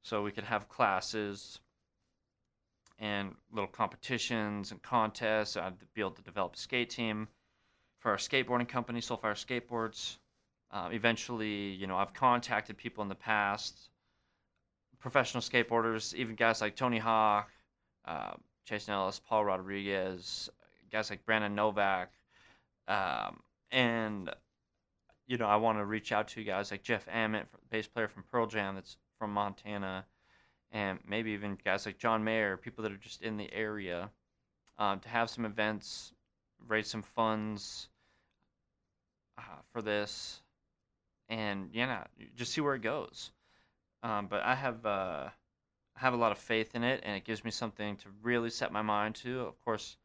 so 0.02 0.24
we 0.24 0.32
could 0.32 0.42
have 0.42 0.68
classes 0.68 1.60
and 2.98 3.36
little 3.52 3.70
competitions 3.70 4.72
and 4.72 4.82
contests. 4.82 5.56
I'd 5.56 5.74
be 5.94 6.00
able 6.00 6.10
to 6.10 6.22
develop 6.22 6.56
a 6.56 6.58
skate 6.58 6.90
team 6.90 7.28
for 8.00 8.10
our 8.10 8.16
skateboarding 8.16 8.68
company, 8.68 9.00
Soulfire 9.00 9.36
Skateboards. 9.36 10.16
Uh, 10.72 10.88
eventually, 10.92 11.70
you 11.72 11.86
know, 11.86 11.96
I've 11.96 12.14
contacted 12.14 12.78
people 12.78 13.02
in 13.02 13.08
the 13.08 13.14
past, 13.14 13.90
professional 15.00 15.42
skateboarders, 15.42 16.14
even 16.14 16.34
guys 16.34 16.60
like 16.62 16.76
Tony 16.76 16.98
Hawk, 16.98 17.50
uh, 18.06 18.32
Jason 18.64 18.94
Ellis, 18.94 19.20
Paul 19.20 19.44
Rodriguez, 19.44 20.48
guys 20.90 21.10
like 21.10 21.26
Brandon 21.26 21.54
Novak, 21.54 22.10
um, 22.88 23.40
and 23.70 24.30
you 25.26 25.38
know, 25.38 25.46
I 25.46 25.56
want 25.56 25.78
to 25.78 25.84
reach 25.84 26.12
out 26.12 26.28
to 26.28 26.44
guys 26.44 26.70
like 26.70 26.82
Jeff 26.82 27.06
Ament, 27.08 27.48
bass 27.70 27.86
player 27.86 28.08
from 28.08 28.24
Pearl 28.30 28.46
Jam, 28.46 28.74
that's 28.74 28.96
from 29.18 29.32
Montana, 29.32 30.04
and 30.72 30.98
maybe 31.06 31.32
even 31.32 31.58
guys 31.64 31.86
like 31.86 31.98
John 31.98 32.24
Mayer, 32.24 32.56
people 32.56 32.82
that 32.82 32.92
are 32.92 32.96
just 32.96 33.22
in 33.22 33.36
the 33.36 33.52
area, 33.52 34.10
um, 34.78 35.00
to 35.00 35.08
have 35.08 35.30
some 35.30 35.44
events, 35.44 36.12
raise 36.66 36.88
some 36.88 37.02
funds 37.02 37.88
uh, 39.38 39.60
for 39.72 39.80
this, 39.82 40.40
and 41.32 41.70
yeah, 41.72 42.04
just 42.36 42.52
see 42.52 42.60
where 42.60 42.74
it 42.74 42.82
goes. 42.82 43.30
Um, 44.02 44.26
but 44.26 44.42
I 44.42 44.54
have 44.54 44.84
uh, 44.84 45.30
I 45.96 46.00
have 46.00 46.12
a 46.12 46.18
lot 46.18 46.30
of 46.30 46.38
faith 46.38 46.74
in 46.74 46.84
it, 46.84 47.00
and 47.04 47.16
it 47.16 47.24
gives 47.24 47.42
me 47.42 47.50
something 47.50 47.96
to 47.96 48.08
really 48.22 48.50
set 48.50 48.70
my 48.70 48.82
mind 48.82 49.14
to. 49.16 49.40
Of 49.40 49.58
course, 49.64 49.96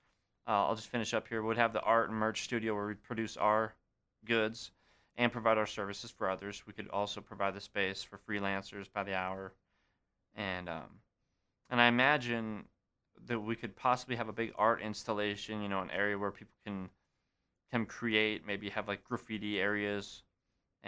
uh, 0.48 0.66
I'll 0.66 0.76
just 0.76 0.88
finish 0.88 1.14
up 1.14 1.28
here. 1.28 1.44
We'd 1.44 1.58
have 1.58 1.74
the 1.74 1.82
art 1.82 2.10
and 2.10 2.18
merch 2.18 2.44
studio 2.44 2.74
where 2.76 2.88
we 2.88 2.94
produce 2.94 3.36
our 3.36 3.74
goods 4.24 4.72
and 5.18 5.30
provide 5.32 5.58
our 5.58 5.66
services 5.66 6.12
for 6.12 6.30
others. 6.30 6.64
We 6.66 6.72
could 6.72 6.88
also 6.90 7.20
provide 7.20 7.56
the 7.56 7.62
space 7.62 8.04
for 8.04 8.20
freelancers 8.20 8.86
by 8.94 9.04
the 9.04 9.16
hour, 9.16 9.52
and 10.34 10.70
um, 10.70 11.02
and 11.70 11.82
I 11.82 11.88
imagine 11.88 12.64
that 13.26 13.40
we 13.40 13.58
could 13.58 13.76
possibly 13.76 14.16
have 14.16 14.30
a 14.30 14.34
big 14.34 14.54
art 14.56 14.82
installation. 14.82 15.62
You 15.62 15.68
know, 15.68 15.82
an 15.82 15.92
area 15.92 16.18
where 16.18 16.32
people 16.32 16.56
can 16.64 16.90
can 17.70 17.86
create, 17.86 18.48
maybe 18.48 18.70
have 18.70 18.88
like 18.88 19.04
graffiti 19.04 19.60
areas 19.60 20.24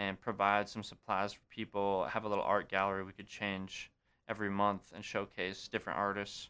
and 0.00 0.18
provide 0.18 0.66
some 0.66 0.82
supplies 0.82 1.34
for 1.34 1.42
people. 1.50 2.06
Have 2.06 2.24
a 2.24 2.28
little 2.28 2.42
art 2.42 2.70
gallery 2.70 3.04
we 3.04 3.12
could 3.12 3.26
change 3.26 3.90
every 4.28 4.48
month 4.48 4.92
and 4.94 5.04
showcase 5.04 5.68
different 5.68 5.98
artists. 5.98 6.48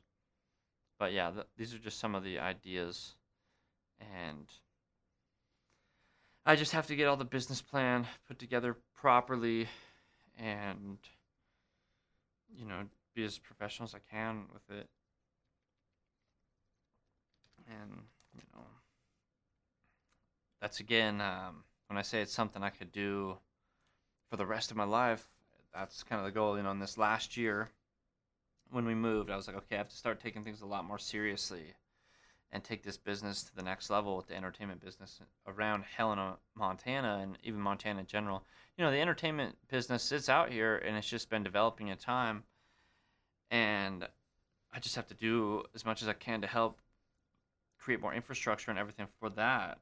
But 1.00 1.12
yeah, 1.12 1.32
th- 1.32 1.46
these 1.56 1.74
are 1.74 1.78
just 1.78 1.98
some 1.98 2.14
of 2.14 2.22
the 2.22 2.38
ideas, 2.38 3.16
and 4.00 4.46
I 6.46 6.54
just 6.54 6.70
have 6.72 6.86
to 6.86 6.96
get 6.96 7.08
all 7.08 7.16
the 7.16 7.24
business 7.24 7.60
plan 7.60 8.06
put 8.28 8.38
together 8.38 8.76
properly, 8.94 9.66
and 10.38 10.98
you 12.56 12.64
know, 12.66 12.82
be 13.16 13.24
as 13.24 13.36
professional 13.36 13.88
as 13.88 13.96
I 13.96 14.14
can 14.14 14.44
with 14.52 14.78
it. 14.78 14.86
And 17.68 17.90
you 18.32 18.42
know, 18.54 18.62
that's 20.60 20.78
again. 20.78 21.20
Um, 21.20 21.64
when 21.90 21.98
I 21.98 22.02
say 22.02 22.22
it's 22.22 22.32
something 22.32 22.62
I 22.62 22.70
could 22.70 22.92
do 22.92 23.36
for 24.30 24.36
the 24.36 24.46
rest 24.46 24.70
of 24.70 24.76
my 24.76 24.84
life, 24.84 25.28
that's 25.74 26.04
kind 26.04 26.20
of 26.20 26.24
the 26.24 26.30
goal. 26.30 26.56
You 26.56 26.62
know, 26.62 26.70
in 26.70 26.78
this 26.78 26.96
last 26.96 27.36
year, 27.36 27.68
when 28.70 28.84
we 28.84 28.94
moved, 28.94 29.28
I 29.28 29.34
was 29.34 29.48
like, 29.48 29.56
okay, 29.56 29.74
I 29.74 29.78
have 29.78 29.88
to 29.88 29.96
start 29.96 30.20
taking 30.20 30.44
things 30.44 30.60
a 30.60 30.66
lot 30.66 30.84
more 30.84 31.00
seriously 31.00 31.64
and 32.52 32.62
take 32.62 32.84
this 32.84 32.96
business 32.96 33.42
to 33.42 33.56
the 33.56 33.64
next 33.64 33.90
level 33.90 34.16
with 34.16 34.28
the 34.28 34.36
entertainment 34.36 34.80
business 34.80 35.20
around 35.48 35.82
Helena, 35.82 36.36
Montana, 36.54 37.18
and 37.22 37.36
even 37.42 37.60
Montana 37.60 37.98
in 37.98 38.06
general. 38.06 38.44
You 38.78 38.84
know, 38.84 38.92
the 38.92 39.00
entertainment 39.00 39.56
business 39.68 40.12
is 40.12 40.28
out 40.28 40.52
here 40.52 40.76
and 40.76 40.96
it's 40.96 41.10
just 41.10 41.28
been 41.28 41.42
developing 41.42 41.88
in 41.88 41.98
time. 41.98 42.44
And 43.50 44.06
I 44.72 44.78
just 44.78 44.94
have 44.94 45.08
to 45.08 45.14
do 45.14 45.64
as 45.74 45.84
much 45.84 46.02
as 46.02 46.08
I 46.08 46.12
can 46.12 46.40
to 46.42 46.46
help 46.46 46.78
create 47.80 48.00
more 48.00 48.14
infrastructure 48.14 48.70
and 48.70 48.78
everything 48.78 49.08
for 49.18 49.28
that 49.30 49.78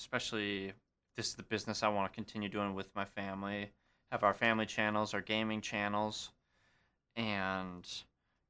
especially 0.00 0.72
this 1.14 1.28
is 1.28 1.34
the 1.34 1.42
business 1.42 1.82
I 1.82 1.88
want 1.88 2.10
to 2.10 2.14
continue 2.14 2.48
doing 2.48 2.74
with 2.74 2.88
my 2.96 3.04
family. 3.04 3.70
Have 4.10 4.24
our 4.24 4.32
family 4.32 4.64
channels, 4.64 5.12
our 5.12 5.20
gaming 5.20 5.60
channels, 5.60 6.30
and 7.16 7.86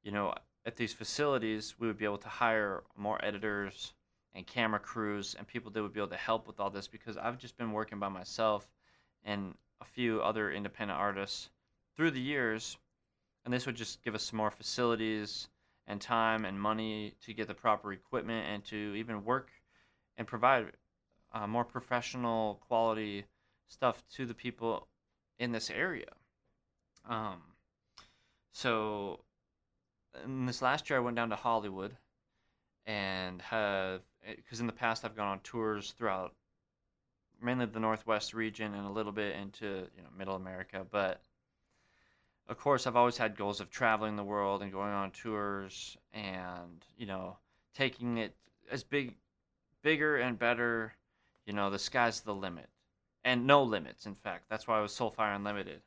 you 0.04 0.12
know, 0.12 0.32
at 0.64 0.76
these 0.76 0.92
facilities, 0.92 1.74
we 1.78 1.88
would 1.88 1.98
be 1.98 2.04
able 2.04 2.18
to 2.18 2.28
hire 2.28 2.84
more 2.96 3.22
editors 3.24 3.92
and 4.34 4.46
camera 4.46 4.78
crews 4.78 5.34
and 5.36 5.46
people 5.46 5.72
that 5.72 5.82
would 5.82 5.92
be 5.92 5.98
able 5.98 6.08
to 6.10 6.16
help 6.16 6.46
with 6.46 6.60
all 6.60 6.70
this 6.70 6.86
because 6.86 7.16
I've 7.16 7.36
just 7.36 7.58
been 7.58 7.72
working 7.72 7.98
by 7.98 8.08
myself 8.08 8.70
and 9.24 9.54
a 9.80 9.84
few 9.84 10.22
other 10.22 10.52
independent 10.52 11.00
artists 11.00 11.50
through 11.96 12.12
the 12.12 12.20
years, 12.20 12.78
and 13.44 13.52
this 13.52 13.66
would 13.66 13.74
just 13.74 14.04
give 14.04 14.14
us 14.14 14.22
some 14.22 14.36
more 14.36 14.52
facilities 14.52 15.48
and 15.88 16.00
time 16.00 16.44
and 16.44 16.60
money 16.60 17.14
to 17.24 17.34
get 17.34 17.48
the 17.48 17.54
proper 17.54 17.92
equipment 17.92 18.46
and 18.48 18.64
to 18.66 18.94
even 18.96 19.24
work 19.24 19.50
and 20.16 20.28
provide 20.28 20.70
uh, 21.32 21.46
more 21.46 21.64
professional 21.64 22.60
quality 22.66 23.24
stuff 23.66 24.02
to 24.14 24.26
the 24.26 24.34
people 24.34 24.88
in 25.38 25.52
this 25.52 25.70
area. 25.70 26.10
Um, 27.08 27.40
so 28.52 29.20
in 30.24 30.46
this 30.46 30.62
last 30.62 30.90
year, 30.90 30.98
I 30.98 31.02
went 31.02 31.16
down 31.16 31.30
to 31.30 31.36
Hollywood 31.36 31.96
and 32.86 33.40
have 33.42 34.00
because 34.36 34.60
in 34.60 34.66
the 34.66 34.72
past 34.72 35.04
I've 35.04 35.16
gone 35.16 35.28
on 35.28 35.40
tours 35.40 35.92
throughout 35.92 36.34
mainly 37.42 37.66
the 37.66 37.80
Northwest 37.80 38.34
region 38.34 38.74
and 38.74 38.86
a 38.86 38.90
little 38.90 39.12
bit 39.12 39.36
into 39.36 39.66
you 39.96 40.02
know 40.02 40.08
Middle 40.16 40.36
America, 40.36 40.84
but 40.90 41.20
of 42.48 42.58
course 42.58 42.86
I've 42.86 42.96
always 42.96 43.16
had 43.16 43.36
goals 43.36 43.60
of 43.60 43.70
traveling 43.70 44.16
the 44.16 44.24
world 44.24 44.62
and 44.62 44.72
going 44.72 44.92
on 44.92 45.10
tours 45.12 45.96
and 46.12 46.84
you 46.98 47.06
know 47.06 47.36
taking 47.74 48.18
it 48.18 48.34
as 48.70 48.82
big 48.82 49.14
bigger 49.82 50.16
and 50.16 50.38
better 50.38 50.92
you 51.46 51.52
know 51.52 51.70
the 51.70 51.78
sky's 51.78 52.20
the 52.20 52.34
limit. 52.34 52.68
And 53.24 53.46
no 53.46 53.62
limits 53.62 54.06
in 54.06 54.14
fact. 54.14 54.44
That's 54.48 54.66
why 54.66 54.78
i 54.78 54.80
was 54.80 54.92
soulfire 54.92 55.36
unlimited. 55.36 55.82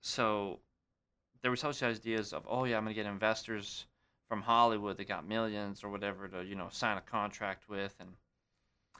So 0.00 0.60
there 1.42 1.50
was 1.50 1.64
always 1.64 1.82
ideas 1.82 2.32
of 2.32 2.46
oh 2.48 2.64
yeah 2.64 2.76
i'm 2.76 2.84
gonna 2.84 2.94
get 2.94 3.06
investors 3.06 3.86
from 4.28 4.42
hollywood 4.42 4.96
that 4.96 5.08
got 5.08 5.26
millions 5.26 5.82
or 5.82 5.88
whatever 5.90 6.28
to 6.28 6.44
you 6.44 6.54
know 6.54 6.68
sign 6.70 6.98
a 6.98 7.00
contract 7.00 7.68
with. 7.68 7.94
And 8.00 8.10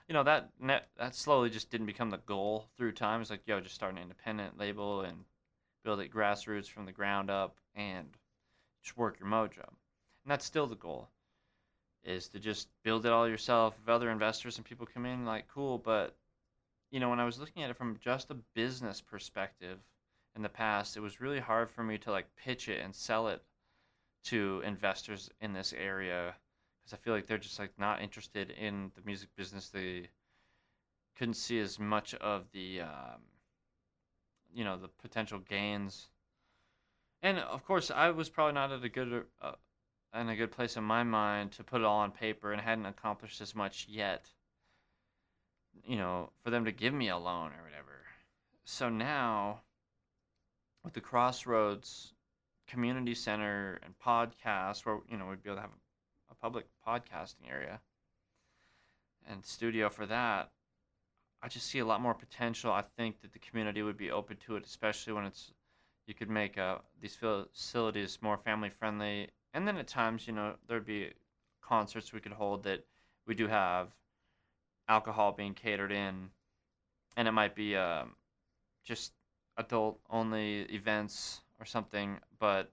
you 0.09 0.15
know 0.15 0.25
that 0.25 0.51
that 0.61 1.15
slowly 1.15 1.51
just 1.51 1.71
didn't 1.71 1.87
become 1.87 2.11
the 2.11 2.19
goal 2.19 2.69
through 2.77 2.93
time. 2.93 3.21
It's 3.21 3.31
like 3.31 3.47
yo 3.47 3.61
just 3.61 3.75
start 3.75 3.93
an 3.93 3.99
independent 3.99 4.59
label 4.59 5.03
and 5.03 5.25
build 5.85 6.01
it 6.01 6.13
grassroots 6.13 6.69
from 6.69 6.85
the 6.85 6.93
ground 6.93 7.31
up 7.31 7.57
and 7.75 8.09
just 8.83 8.97
work 8.97 9.19
your 9.19 9.29
mojo. 9.29 9.67
And 9.67 10.31
that's 10.31 10.45
still 10.45 10.67
the 10.67 10.75
goal 10.75 11.09
is 12.05 12.29
to 12.29 12.39
just 12.39 12.69
build 12.83 13.07
it 13.07 13.13
all 13.13 13.29
yourself. 13.29 13.75
If 13.83 13.89
other 13.89 14.11
investors 14.11 14.57
and 14.57 14.65
people 14.65 14.87
come 14.87 15.07
in, 15.07 15.25
like 15.25 15.49
cool, 15.49 15.79
but 15.79 16.17
you 16.91 17.01
know, 17.01 17.11
when 17.11 17.21
I 17.21 17.25
was 17.25 17.39
looking 17.39 17.63
at 17.63 17.71
it 17.71 17.77
from 17.77 17.99
just 18.03 18.31
a 18.31 18.37
business 18.55 19.01
perspective 19.01 19.79
in 20.37 20.43
the 20.43 20.49
past, 20.49 20.97
it 20.97 21.01
was 21.01 21.21
really 21.21 21.41
hard 21.41 21.71
for 21.71 21.83
me 21.83 21.99
to 21.99 22.11
like 22.11 22.27
pitch 22.37 22.69
it 22.69 22.81
and 22.83 22.95
sell 22.95 23.29
it 23.29 23.43
to 24.25 24.63
investors 24.65 25.31
in 25.41 25.53
this 25.53 25.73
area 25.73 26.35
because 26.81 26.95
I 26.95 26.97
feel 26.97 27.15
like 27.15 27.27
they're 27.27 27.39
just 27.39 27.59
like 27.59 27.73
not 27.79 28.03
interested 28.03 28.51
in 28.51 28.91
the 28.97 29.03
music 29.05 29.29
business. 29.37 29.69
They 29.69 30.09
couldn't 31.17 31.35
see 31.35 31.61
as 31.61 31.79
much 31.79 32.15
of 32.15 32.45
the 32.53 32.83
um, 32.83 33.21
you 34.55 34.65
know 34.65 34.77
the 34.77 34.89
potential 35.03 35.39
gains 35.39 36.09
and 37.23 37.39
of 37.39 37.65
course 37.65 37.91
i 37.91 38.11
was 38.11 38.29
probably 38.29 38.55
not 38.55 38.73
at 38.73 38.85
a 38.85 38.89
good 38.89 39.25
uh, 39.43 39.53
in 40.15 40.29
a 40.29 40.37
good 40.37 40.51
place 40.51 40.77
in 40.77 40.85
my 40.85 41.03
mind 41.03 41.53
to 41.53 41.65
put 41.65 41.81
it 41.81 41.85
all 41.85 42.01
on 42.01 42.11
paper 42.11 42.53
and 42.53 42.61
hadn't 42.61 42.87
accomplished 42.87 43.41
as 43.41 43.55
much 43.55 43.87
yet 43.89 44.31
you 45.85 45.97
know 45.97 46.31
for 46.43 46.51
them 46.51 46.65
to 46.65 46.73
give 46.73 46.93
me 46.93 47.09
a 47.09 47.17
loan 47.17 47.53
or 47.53 47.63
whatever. 47.63 48.05
So 48.65 48.89
now 48.89 49.61
with 50.85 50.95
the 50.95 51.01
crossroads 51.01 52.13
community 52.67 53.15
center 53.15 53.81
and 53.83 53.95
podcast 53.99 54.87
where 54.87 54.99
you 55.09 55.17
know 55.17 55.27
we'd 55.27 55.43
be 55.43 55.51
able 55.51 55.57
to 55.57 55.63
have 55.63 55.71
a 56.31 56.35
public 56.35 56.67
podcasting 56.87 57.49
area 57.51 57.81
and 59.29 59.45
studio 59.45 59.89
for 59.89 60.07
that 60.07 60.51
i 61.43 61.49
just 61.49 61.67
see 61.67 61.81
a 61.81 61.85
lot 61.85 62.01
more 62.01 62.15
potential. 62.15 62.73
I 62.73 62.83
think 62.97 63.21
that 63.23 63.33
the 63.33 63.41
community 63.41 63.83
would 63.83 63.97
be 63.97 64.13
open 64.13 64.37
to 64.47 64.57
it 64.57 64.65
especially 64.65 65.13
when 65.13 65.25
it's 65.25 65.53
you 66.07 66.15
could 66.15 66.31
make 66.31 66.59
uh, 66.59 66.79
these 67.01 67.17
facilities 67.17 68.19
more 68.23 68.39
family 68.39 68.71
friendly 68.71 69.29
and 69.55 69.67
then 69.67 69.77
at 69.77 69.89
times, 69.89 70.27
you 70.27 70.33
know, 70.33 70.55
there'd 70.69 70.87
be 70.87 71.13
concerts 71.61 72.13
we 72.13 72.21
could 72.21 72.33
hold 72.33 72.65
that 72.65 72.85
we 73.27 73.35
do 73.35 73.47
have 73.47 73.89
alcohol 74.89 75.33
being 75.33 75.55
catered 75.55 75.93
in, 75.93 76.31
and 77.17 77.29
it 77.29 77.33
might 77.33 77.55
be 77.55 77.77
um, 77.77 78.15
just 78.85 79.13
adult 79.57 80.01
only 80.11 80.63
events 80.63 81.41
or 81.59 81.67
something. 81.67 82.19
But 82.39 82.71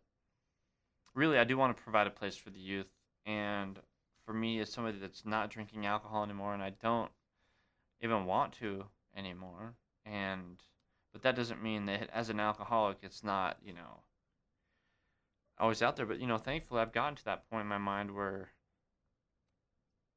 really, 1.13 1.38
I 1.38 1.44
do 1.44 1.58
want 1.58 1.76
to 1.76 1.84
provide 1.84 2.08
a 2.08 2.12
place 2.12 2.36
for 2.36 2.50
the 2.50 2.60
youth. 2.60 2.90
And 3.26 3.78
for 4.26 4.34
me, 4.34 4.60
as 4.60 4.72
somebody 4.72 4.98
that's 5.00 5.26
not 5.26 5.50
drinking 5.50 5.86
alcohol 5.86 6.24
anymore, 6.24 6.54
and 6.54 6.63
I 6.63 6.72
don't 6.82 7.12
even 8.02 8.26
want 8.26 8.54
to 8.54 8.86
anymore, 9.16 9.74
and 10.06 10.62
but 11.12 11.24
that 11.24 11.36
doesn't 11.36 11.63
mean 11.63 11.86
that 11.88 12.10
as 12.13 12.30
an 12.30 12.40
alcoholic, 12.40 12.98
it's 13.02 13.24
not 13.24 13.58
you 13.63 13.74
know 13.74 14.02
always 15.60 15.82
out 15.82 15.96
there. 15.96 16.06
But 16.06 16.20
you 16.20 16.28
know, 16.28 16.38
thankfully, 16.38 16.82
I've 16.82 16.93
gotten 16.93 17.15
to 17.15 17.26
that 17.26 17.50
point 17.50 17.62
in 17.62 17.67
my 17.67 17.78
mind 17.78 18.13
where 18.13 18.50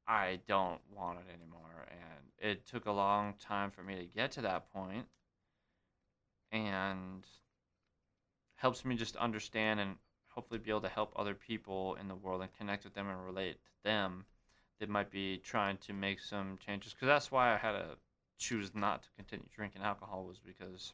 I 0.07 0.39
don't 0.47 0.81
want 0.95 1.19
it 1.19 1.33
anymore, 1.33 1.87
and 1.89 2.51
it 2.51 2.65
took 2.67 2.85
a 2.85 2.91
long 2.91 3.35
time 3.39 3.71
for 3.71 3.83
me 3.83 3.95
to 3.95 4.05
get 4.05 4.31
to 4.33 4.41
that 4.41 4.71
point, 4.73 5.05
and 6.51 7.25
helps 8.55 8.85
me 8.85 8.95
just 8.95 9.15
understand 9.15 9.79
and 9.79 9.95
hopefully 10.27 10.59
be 10.59 10.69
able 10.69 10.81
to 10.81 10.89
help 10.89 11.11
other 11.15 11.33
people 11.33 11.97
in 11.99 12.07
the 12.07 12.15
world 12.15 12.41
and 12.41 12.57
connect 12.57 12.83
with 12.83 12.93
them 12.93 13.09
and 13.09 13.25
relate 13.25 13.57
to 13.63 13.83
them 13.83 14.23
that 14.79 14.87
might 14.87 15.11
be 15.11 15.37
trying 15.37 15.77
to 15.77 15.93
make 15.93 16.19
some 16.19 16.57
changes 16.65 16.93
because 16.93 17.07
that's 17.07 17.31
why 17.31 17.53
i 17.53 17.57
had 17.57 17.71
to 17.73 17.85
choose 18.37 18.71
not 18.73 19.03
to 19.03 19.09
continue 19.15 19.45
drinking 19.55 19.81
alcohol 19.81 20.25
was 20.25 20.39
because 20.39 20.93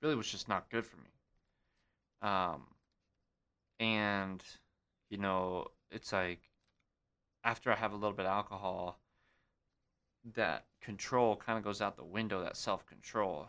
really 0.00 0.14
was 0.14 0.30
just 0.30 0.48
not 0.48 0.70
good 0.70 0.86
for 0.86 0.96
me 0.96 1.10
um, 2.22 2.62
and 3.82 4.42
you 5.10 5.18
know 5.18 5.66
it's 5.90 6.12
like 6.12 6.40
after 7.42 7.72
i 7.72 7.74
have 7.74 7.92
a 7.92 7.96
little 7.96 8.16
bit 8.16 8.26
of 8.26 8.32
alcohol 8.32 9.00
that 10.34 10.66
control 10.80 11.36
kind 11.36 11.58
of 11.58 11.64
goes 11.64 11.80
out 11.80 11.96
the 11.96 12.04
window 12.04 12.42
that 12.42 12.56
self-control. 12.56 13.48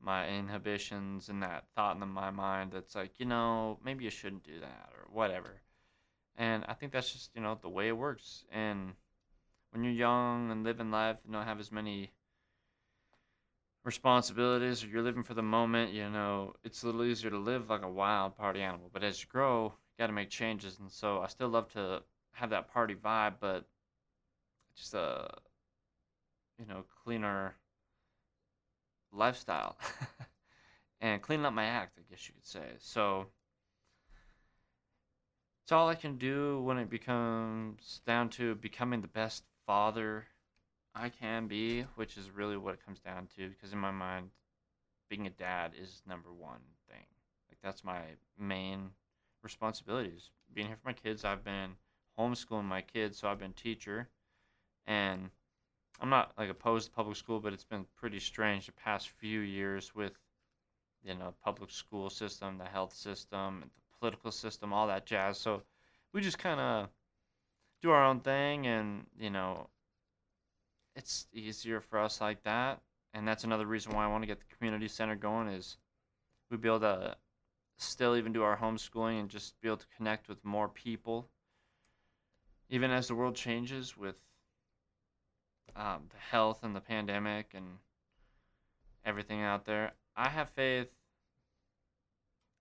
My 0.00 0.28
inhibitions 0.28 1.28
and 1.28 1.42
that 1.42 1.64
thought 1.74 1.96
in 2.00 2.08
my 2.08 2.30
mind 2.30 2.72
that's 2.72 2.94
like 2.94 3.18
you 3.18 3.26
know 3.26 3.78
maybe 3.84 4.04
you 4.04 4.10
shouldn't 4.10 4.44
do 4.44 4.60
that 4.60 4.90
or 4.94 5.06
whatever. 5.12 5.62
And 6.36 6.64
i 6.68 6.74
think 6.74 6.92
that's 6.92 7.12
just 7.12 7.30
you 7.34 7.42
know 7.42 7.58
the 7.60 7.68
way 7.68 7.88
it 7.88 7.96
works. 7.96 8.44
And 8.50 8.92
when 9.70 9.84
you're 9.84 9.92
young 9.92 10.50
and 10.50 10.64
living 10.64 10.90
life 10.90 11.16
and 11.24 11.32
don't 11.32 11.46
have 11.46 11.60
as 11.60 11.72
many 11.72 12.12
responsibilities 13.86 14.82
or 14.82 14.88
you're 14.88 15.02
living 15.02 15.22
for 15.22 15.34
the 15.34 15.42
moment, 15.42 15.92
you 15.92 16.10
know, 16.10 16.52
it's 16.64 16.82
a 16.82 16.86
little 16.86 17.04
easier 17.04 17.30
to 17.30 17.38
live 17.38 17.70
like 17.70 17.82
a 17.82 17.88
wild 17.88 18.36
party 18.36 18.60
animal. 18.60 18.90
But 18.92 19.04
as 19.04 19.20
you 19.22 19.28
grow, 19.28 19.66
you 19.66 20.02
got 20.02 20.08
to 20.08 20.12
make 20.12 20.28
changes. 20.28 20.78
And 20.80 20.90
so 20.90 21.20
I 21.22 21.28
still 21.28 21.48
love 21.48 21.72
to 21.74 22.02
have 22.32 22.50
that 22.50 22.68
party 22.68 22.96
vibe, 22.96 23.34
but 23.40 23.64
just 24.74 24.92
a, 24.92 25.30
you 26.58 26.66
know, 26.66 26.84
cleaner 27.04 27.54
lifestyle 29.12 29.78
and 31.00 31.22
cleaning 31.22 31.46
up 31.46 31.54
my 31.54 31.64
act, 31.64 31.96
I 31.96 32.02
guess 32.10 32.28
you 32.28 32.34
could 32.34 32.46
say. 32.46 32.74
So 32.78 33.28
it's 35.64 35.70
all 35.70 35.88
I 35.88 35.94
can 35.94 36.18
do 36.18 36.60
when 36.62 36.78
it 36.78 36.90
becomes 36.90 38.00
down 38.04 38.30
to 38.30 38.56
becoming 38.56 39.00
the 39.00 39.08
best 39.08 39.44
father 39.64 40.26
I 40.98 41.10
can 41.10 41.46
be, 41.46 41.82
which 41.96 42.16
is 42.16 42.30
really 42.30 42.56
what 42.56 42.74
it 42.74 42.84
comes 42.84 43.00
down 43.00 43.28
to. 43.36 43.48
Because 43.50 43.72
in 43.72 43.78
my 43.78 43.90
mind, 43.90 44.30
being 45.10 45.26
a 45.26 45.30
dad 45.30 45.72
is 45.80 46.02
number 46.08 46.32
one 46.32 46.62
thing. 46.88 47.04
Like 47.50 47.58
that's 47.62 47.84
my 47.84 48.00
main 48.38 48.90
responsibilities. 49.42 50.30
Being 50.54 50.68
here 50.68 50.76
for 50.76 50.88
my 50.88 50.94
kids. 50.94 51.24
I've 51.24 51.44
been 51.44 51.76
homeschooling 52.18 52.64
my 52.64 52.80
kids, 52.80 53.18
so 53.18 53.28
I've 53.28 53.38
been 53.38 53.52
teacher, 53.52 54.08
and 54.86 55.28
I'm 56.00 56.08
not 56.08 56.32
like 56.38 56.48
opposed 56.48 56.86
to 56.86 56.92
public 56.92 57.16
school, 57.16 57.40
but 57.40 57.52
it's 57.52 57.64
been 57.64 57.84
pretty 57.96 58.18
strange 58.18 58.66
the 58.66 58.72
past 58.72 59.10
few 59.10 59.40
years 59.40 59.94
with 59.94 60.12
you 61.04 61.14
know 61.14 61.34
public 61.44 61.70
school 61.70 62.08
system, 62.08 62.56
the 62.56 62.64
health 62.64 62.94
system, 62.94 63.60
the 63.60 63.98
political 63.98 64.30
system, 64.30 64.72
all 64.72 64.86
that 64.86 65.04
jazz. 65.04 65.38
So 65.38 65.62
we 66.14 66.22
just 66.22 66.38
kind 66.38 66.58
of 66.58 66.88
do 67.82 67.90
our 67.90 68.04
own 68.04 68.20
thing, 68.20 68.66
and 68.66 69.06
you 69.18 69.28
know 69.28 69.68
it's 70.96 71.26
easier 71.32 71.80
for 71.80 72.00
us 72.00 72.20
like 72.20 72.42
that. 72.44 72.80
And 73.14 73.28
that's 73.28 73.44
another 73.44 73.66
reason 73.66 73.94
why 73.94 74.04
I 74.04 74.08
want 74.08 74.22
to 74.22 74.26
get 74.26 74.40
the 74.40 74.56
community 74.56 74.88
center 74.88 75.14
going 75.14 75.48
is 75.48 75.76
we'd 76.50 76.60
be 76.60 76.68
able 76.68 76.80
to 76.80 77.16
still 77.78 78.16
even 78.16 78.32
do 78.32 78.42
our 78.42 78.56
homeschooling 78.56 79.20
and 79.20 79.28
just 79.28 79.60
be 79.60 79.68
able 79.68 79.76
to 79.76 79.86
connect 79.96 80.28
with 80.28 80.44
more 80.44 80.68
people. 80.68 81.28
Even 82.68 82.90
as 82.90 83.08
the 83.08 83.14
world 83.14 83.36
changes 83.36 83.96
with 83.96 84.16
um, 85.76 86.02
the 86.10 86.18
health 86.18 86.64
and 86.64 86.74
the 86.74 86.80
pandemic 86.80 87.52
and 87.54 87.66
everything 89.04 89.42
out 89.42 89.64
there, 89.64 89.92
I 90.16 90.28
have 90.28 90.48
faith. 90.50 90.88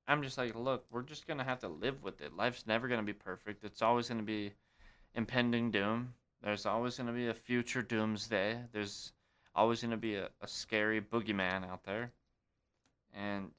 I'm 0.08 0.22
just 0.22 0.38
like, 0.38 0.54
look, 0.56 0.86
we're 0.92 1.02
just 1.02 1.26
going 1.26 1.40
to 1.40 1.44
have 1.44 1.60
to 1.62 1.68
live 1.68 2.04
with 2.04 2.22
it. 2.22 2.36
Life's 2.36 2.68
never 2.68 2.88
going 2.88 3.00
to 3.00 3.06
be 3.06 3.14
perfect. 3.14 3.64
It's 3.64 3.82
always 3.82 4.10
going 4.10 4.20
to 4.20 4.26
be 4.26 4.54
impending 5.16 5.72
doom. 5.72 6.14
There's 6.46 6.66
always 6.66 6.96
going 6.96 7.08
to 7.08 7.14
be 7.14 7.28
a 7.28 7.34
future 7.34 7.82
doomsday. 7.82 8.60
There's 8.72 9.12
always 9.54 9.82
going 9.82 9.92
to 9.92 9.98
be 9.98 10.16
a, 10.16 10.30
a 10.42 10.48
scary 10.48 11.02
boogeyman 11.02 11.68
out 11.68 11.84
there. 11.84 12.12
And 13.14 13.50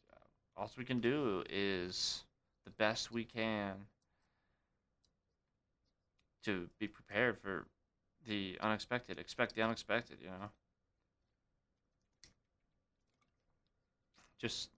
all 0.57 0.71
we 0.79 0.85
can 0.85 1.01
do 1.01 1.45
is 1.51 2.25
the 2.65 2.71
best 2.71 3.13
we 3.13 3.25
can 3.25 3.75
to 6.45 6.69
be 6.79 6.87
prepared 6.89 7.39
for 7.39 7.67
the 8.27 8.57
unexpected. 8.63 9.19
Expect 9.19 9.55
the 9.55 9.63
unexpected, 9.63 10.19
you 10.23 10.29
know? 10.29 10.49
just 14.39 14.71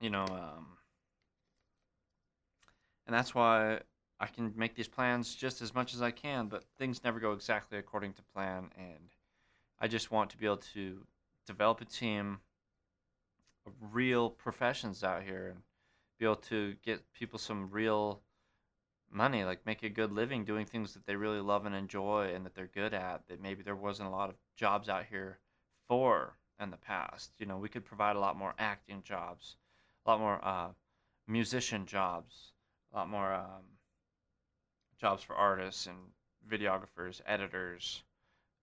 you 0.00 0.10
know, 0.10 0.24
um, 0.24 0.66
and 3.06 3.14
that's 3.14 3.34
why 3.34 3.80
I 4.22 4.28
can 4.28 4.52
make 4.54 4.76
these 4.76 4.86
plans 4.86 5.34
just 5.34 5.60
as 5.62 5.74
much 5.74 5.94
as 5.94 6.00
I 6.00 6.12
can, 6.12 6.46
but 6.46 6.62
things 6.78 7.02
never 7.02 7.18
go 7.18 7.32
exactly 7.32 7.76
according 7.76 8.12
to 8.12 8.22
plan, 8.22 8.70
and 8.78 9.10
I 9.80 9.88
just 9.88 10.12
want 10.12 10.30
to 10.30 10.36
be 10.36 10.46
able 10.46 10.58
to 10.74 11.04
develop 11.44 11.80
a 11.80 11.84
team 11.84 12.38
of 13.66 13.72
real 13.90 14.30
professions 14.30 15.02
out 15.02 15.24
here 15.24 15.48
and 15.48 15.62
be 16.20 16.24
able 16.24 16.36
to 16.36 16.76
get 16.84 17.12
people 17.12 17.36
some 17.36 17.68
real 17.72 18.22
money, 19.10 19.42
like 19.42 19.66
make 19.66 19.82
a 19.82 19.88
good 19.88 20.12
living 20.12 20.44
doing 20.44 20.66
things 20.66 20.94
that 20.94 21.04
they 21.04 21.16
really 21.16 21.40
love 21.40 21.66
and 21.66 21.74
enjoy 21.74 22.32
and 22.32 22.46
that 22.46 22.54
they're 22.54 22.68
good 22.68 22.94
at 22.94 23.26
that 23.26 23.42
maybe 23.42 23.64
there 23.64 23.74
wasn't 23.74 24.08
a 24.08 24.12
lot 24.12 24.30
of 24.30 24.36
jobs 24.56 24.88
out 24.88 25.04
here 25.06 25.40
for 25.88 26.38
in 26.60 26.70
the 26.70 26.76
past. 26.76 27.32
You 27.40 27.46
know, 27.46 27.58
we 27.58 27.68
could 27.68 27.84
provide 27.84 28.14
a 28.14 28.20
lot 28.20 28.38
more 28.38 28.54
acting 28.56 29.02
jobs, 29.02 29.56
a 30.06 30.10
lot 30.10 30.20
more 30.20 30.40
uh, 30.44 30.68
musician 31.26 31.86
jobs, 31.86 32.52
a 32.92 32.98
lot 32.98 33.08
more 33.08 33.34
um, 33.34 33.64
jobs 35.02 35.24
for 35.24 35.34
artists 35.34 35.88
and 35.88 35.96
videographers, 36.48 37.20
editors, 37.26 38.04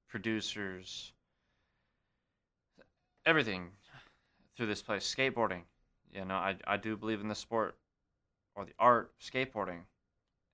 producers, 0.08 1.12
everything 3.26 3.68
through 4.56 4.68
this 4.68 4.82
place. 4.82 5.04
Skateboarding, 5.14 5.64
you 6.14 6.24
know, 6.24 6.36
I, 6.36 6.56
I 6.66 6.78
do 6.78 6.96
believe 6.96 7.20
in 7.20 7.28
the 7.28 7.36
sport 7.36 7.76
or 8.56 8.64
the 8.64 8.72
art 8.80 9.12
of 9.20 9.26
skateboarding, 9.26 9.82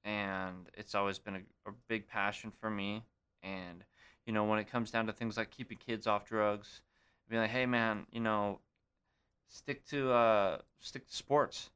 and 0.04 0.56
it's 0.74 0.96
always 0.96 1.20
been 1.20 1.36
a, 1.36 1.70
a 1.70 1.74
big 1.88 2.08
passion 2.08 2.52
for 2.60 2.72
me. 2.72 3.04
And 3.44 3.84
you 4.26 4.34
know, 4.34 4.46
when 4.46 4.58
it 4.58 4.72
comes 4.72 4.90
down 4.90 5.06
to 5.06 5.14
things 5.14 5.38
like 5.38 5.52
keeping 5.52 5.78
kids 5.78 6.08
off 6.08 6.26
drugs, 6.26 6.82
being 7.30 7.44
like, 7.44 7.52
hey 7.52 7.68
man, 7.68 8.08
you 8.12 8.22
know, 8.22 8.60
stick 9.50 9.86
to 9.90 10.12
uh, 10.12 10.58
stick 10.80 11.08
to 11.08 11.16
sports, 11.16 11.70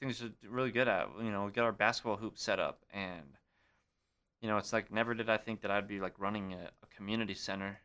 things 0.00 0.20
you're 0.20 0.50
really 0.50 0.70
good 0.70 0.88
at. 0.88 1.08
You 1.18 1.30
know, 1.30 1.44
we 1.44 1.52
get 1.52 1.64
our 1.64 1.72
basketball 1.72 2.16
hoop 2.16 2.38
set 2.38 2.60
up, 2.60 2.84
and 2.92 3.24
you 4.40 4.48
know, 4.48 4.58
it's 4.58 4.72
like 4.72 4.90
never 4.92 5.14
did 5.14 5.30
I 5.30 5.36
think 5.36 5.62
that 5.62 5.70
I'd 5.70 5.88
be 5.88 6.00
like 6.00 6.18
running 6.18 6.52
a, 6.52 6.70
a 6.82 6.86
community 6.94 7.34
center 7.34 7.78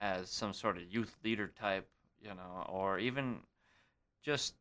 as 0.00 0.30
some 0.30 0.52
sort 0.52 0.76
of 0.76 0.84
youth 0.92 1.14
leader 1.24 1.48
type, 1.48 1.88
you 2.20 2.30
know, 2.34 2.66
or 2.68 2.98
even 2.98 3.38
just 4.22 4.54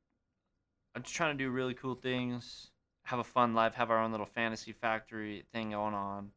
I'm 0.96 1.04
just 1.04 1.16
trying 1.16 1.38
to 1.38 1.44
do 1.44 1.50
really 1.50 1.74
cool 1.74 1.96
things, 1.96 2.72
have 3.04 3.20
a 3.20 3.24
fun 3.24 3.54
life, 3.54 3.74
have 3.76 3.92
our 3.92 4.00
own 4.00 4.12
little 4.12 4.26
fantasy 4.26 4.74
factory 4.74 5.44
thing 5.54 5.72
going 5.72 5.94
on, 5.94 6.32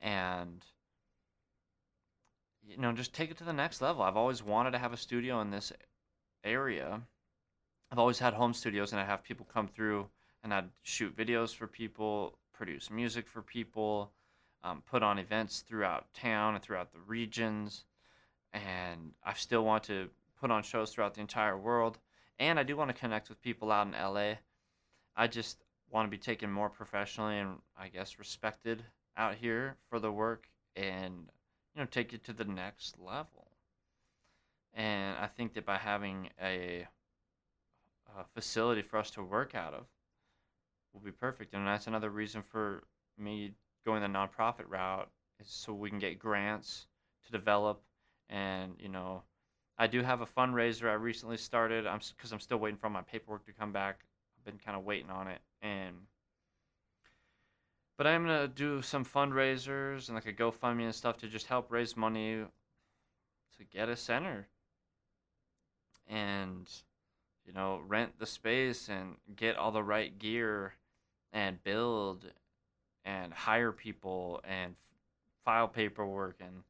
and 0.00 0.64
you 2.62 2.76
know, 2.76 2.92
just 2.92 3.12
take 3.12 3.30
it 3.30 3.38
to 3.38 3.44
the 3.44 3.52
next 3.52 3.80
level. 3.80 4.02
I've 4.02 4.16
always 4.16 4.42
wanted 4.42 4.72
to 4.72 4.78
have 4.78 4.92
a 4.92 4.96
studio 4.96 5.40
in 5.40 5.50
this 5.50 5.72
area. 6.44 7.02
I've 7.90 7.98
always 7.98 8.18
had 8.18 8.34
home 8.34 8.54
studios, 8.54 8.92
and 8.92 9.00
I 9.00 9.04
have 9.04 9.22
people 9.22 9.46
come 9.52 9.68
through, 9.68 10.08
and 10.44 10.54
I'd 10.54 10.68
shoot 10.82 11.16
videos 11.16 11.54
for 11.54 11.66
people, 11.66 12.38
produce 12.52 12.90
music 12.90 13.26
for 13.26 13.42
people, 13.42 14.12
um, 14.62 14.82
put 14.82 15.02
on 15.02 15.18
events 15.18 15.60
throughout 15.60 16.12
town 16.14 16.54
and 16.54 16.62
throughout 16.62 16.92
the 16.92 17.00
regions, 17.00 17.84
and 18.52 19.12
I 19.24 19.34
still 19.34 19.64
want 19.64 19.84
to 19.84 20.08
put 20.40 20.50
on 20.50 20.62
shows 20.62 20.92
throughout 20.92 21.14
the 21.14 21.20
entire 21.20 21.56
world. 21.58 21.98
And 22.38 22.58
I 22.58 22.62
do 22.62 22.76
want 22.76 22.88
to 22.88 22.94
connect 22.94 23.28
with 23.28 23.42
people 23.42 23.70
out 23.70 23.86
in 23.86 23.92
LA. 23.92 24.34
I 25.16 25.26
just 25.26 25.58
want 25.90 26.06
to 26.06 26.10
be 26.10 26.18
taken 26.18 26.50
more 26.50 26.70
professionally 26.70 27.38
and 27.38 27.58
I 27.78 27.88
guess 27.88 28.18
respected 28.18 28.82
out 29.16 29.34
here 29.34 29.76
for 29.88 29.98
the 29.98 30.10
work 30.10 30.48
and 30.76 31.28
you 31.74 31.80
know 31.80 31.86
take 31.86 32.14
it 32.14 32.24
to 32.24 32.32
the 32.32 32.44
next 32.44 32.98
level. 32.98 33.50
And 34.72 35.16
I 35.18 35.26
think 35.26 35.54
that 35.54 35.66
by 35.66 35.76
having 35.76 36.30
a, 36.40 36.86
a 38.18 38.24
facility 38.34 38.82
for 38.82 38.98
us 38.98 39.10
to 39.12 39.22
work 39.22 39.54
out 39.54 39.74
of 39.74 39.86
will 40.92 41.00
be 41.00 41.12
perfect. 41.12 41.54
And 41.54 41.66
that's 41.66 41.86
another 41.86 42.10
reason 42.10 42.42
for 42.42 42.84
me 43.18 43.52
going 43.84 44.02
the 44.02 44.08
nonprofit 44.08 44.64
route 44.68 45.08
is 45.40 45.48
so 45.48 45.72
we 45.72 45.90
can 45.90 45.98
get 45.98 46.18
grants 46.18 46.86
to 47.24 47.32
develop 47.32 47.82
and 48.28 48.74
you 48.78 48.88
know 48.88 49.22
I 49.80 49.86
do 49.86 50.02
have 50.02 50.20
a 50.20 50.26
fundraiser 50.26 50.90
I 50.90 50.94
recently 50.94 51.38
started. 51.38 51.86
I'm 51.86 52.00
because 52.14 52.32
I'm 52.32 52.40
still 52.40 52.58
waiting 52.58 52.76
for 52.76 52.90
my 52.90 53.00
paperwork 53.00 53.46
to 53.46 53.52
come 53.52 53.72
back. 53.72 54.00
I've 54.38 54.44
been 54.44 54.60
kind 54.62 54.76
of 54.76 54.84
waiting 54.84 55.10
on 55.10 55.26
it, 55.26 55.40
and 55.62 55.96
but 57.96 58.06
I'm 58.06 58.26
gonna 58.26 58.46
do 58.46 58.82
some 58.82 59.06
fundraisers 59.06 60.08
and 60.08 60.14
like 60.14 60.26
a 60.26 60.34
GoFundMe 60.34 60.84
and 60.84 60.94
stuff 60.94 61.16
to 61.18 61.28
just 61.28 61.46
help 61.46 61.70
raise 61.70 61.96
money 61.96 62.44
to 63.56 63.64
get 63.72 63.88
a 63.88 63.96
center, 63.96 64.46
and 66.06 66.70
you 67.46 67.52
know 67.52 67.80
rent 67.86 68.18
the 68.18 68.26
space 68.26 68.88
and 68.88 69.16
get 69.36 69.56
all 69.56 69.72
the 69.72 69.82
right 69.82 70.18
gear 70.18 70.74
and 71.32 71.62
build 71.62 72.26
and 73.04 73.32
hire 73.32 73.72
people 73.72 74.40
and 74.44 74.74
file 75.44 75.68
paperwork 75.68 76.36
and 76.40 76.62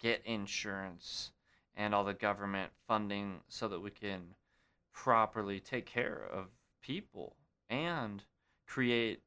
get 0.00 0.22
insurance 0.24 1.32
and 1.76 1.94
all 1.94 2.04
the 2.04 2.14
government 2.14 2.70
funding 2.86 3.40
so 3.48 3.68
that 3.68 3.80
we 3.80 3.90
can 3.90 4.22
properly 4.92 5.60
take 5.60 5.86
care 5.86 6.28
of 6.32 6.46
people 6.82 7.36
and 7.68 8.22
create 8.66 9.20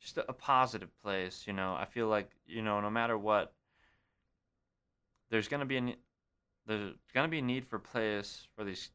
just 0.00 0.16
a, 0.16 0.32
positive 0.32 0.90
place 1.02 1.44
you 1.46 1.52
know? 1.52 1.74
I 1.74 1.84
feel 1.84 2.08
like 2.08 2.30
you 2.46 2.62
know 2.62 2.80
no 2.80 2.90
matter 2.90 3.18
what 3.18 3.52
there's 5.30 5.48
going 5.48 5.60
to 5.60 5.66
be 5.66 5.76
a 5.76 5.94
there's 6.66 6.94
going 7.14 7.26
to 7.26 7.30
be 7.30 7.38
a 7.38 7.42
need 7.42 7.66
for 7.66 7.78
place 7.78 8.46
for 8.56 8.64
these 8.64 8.90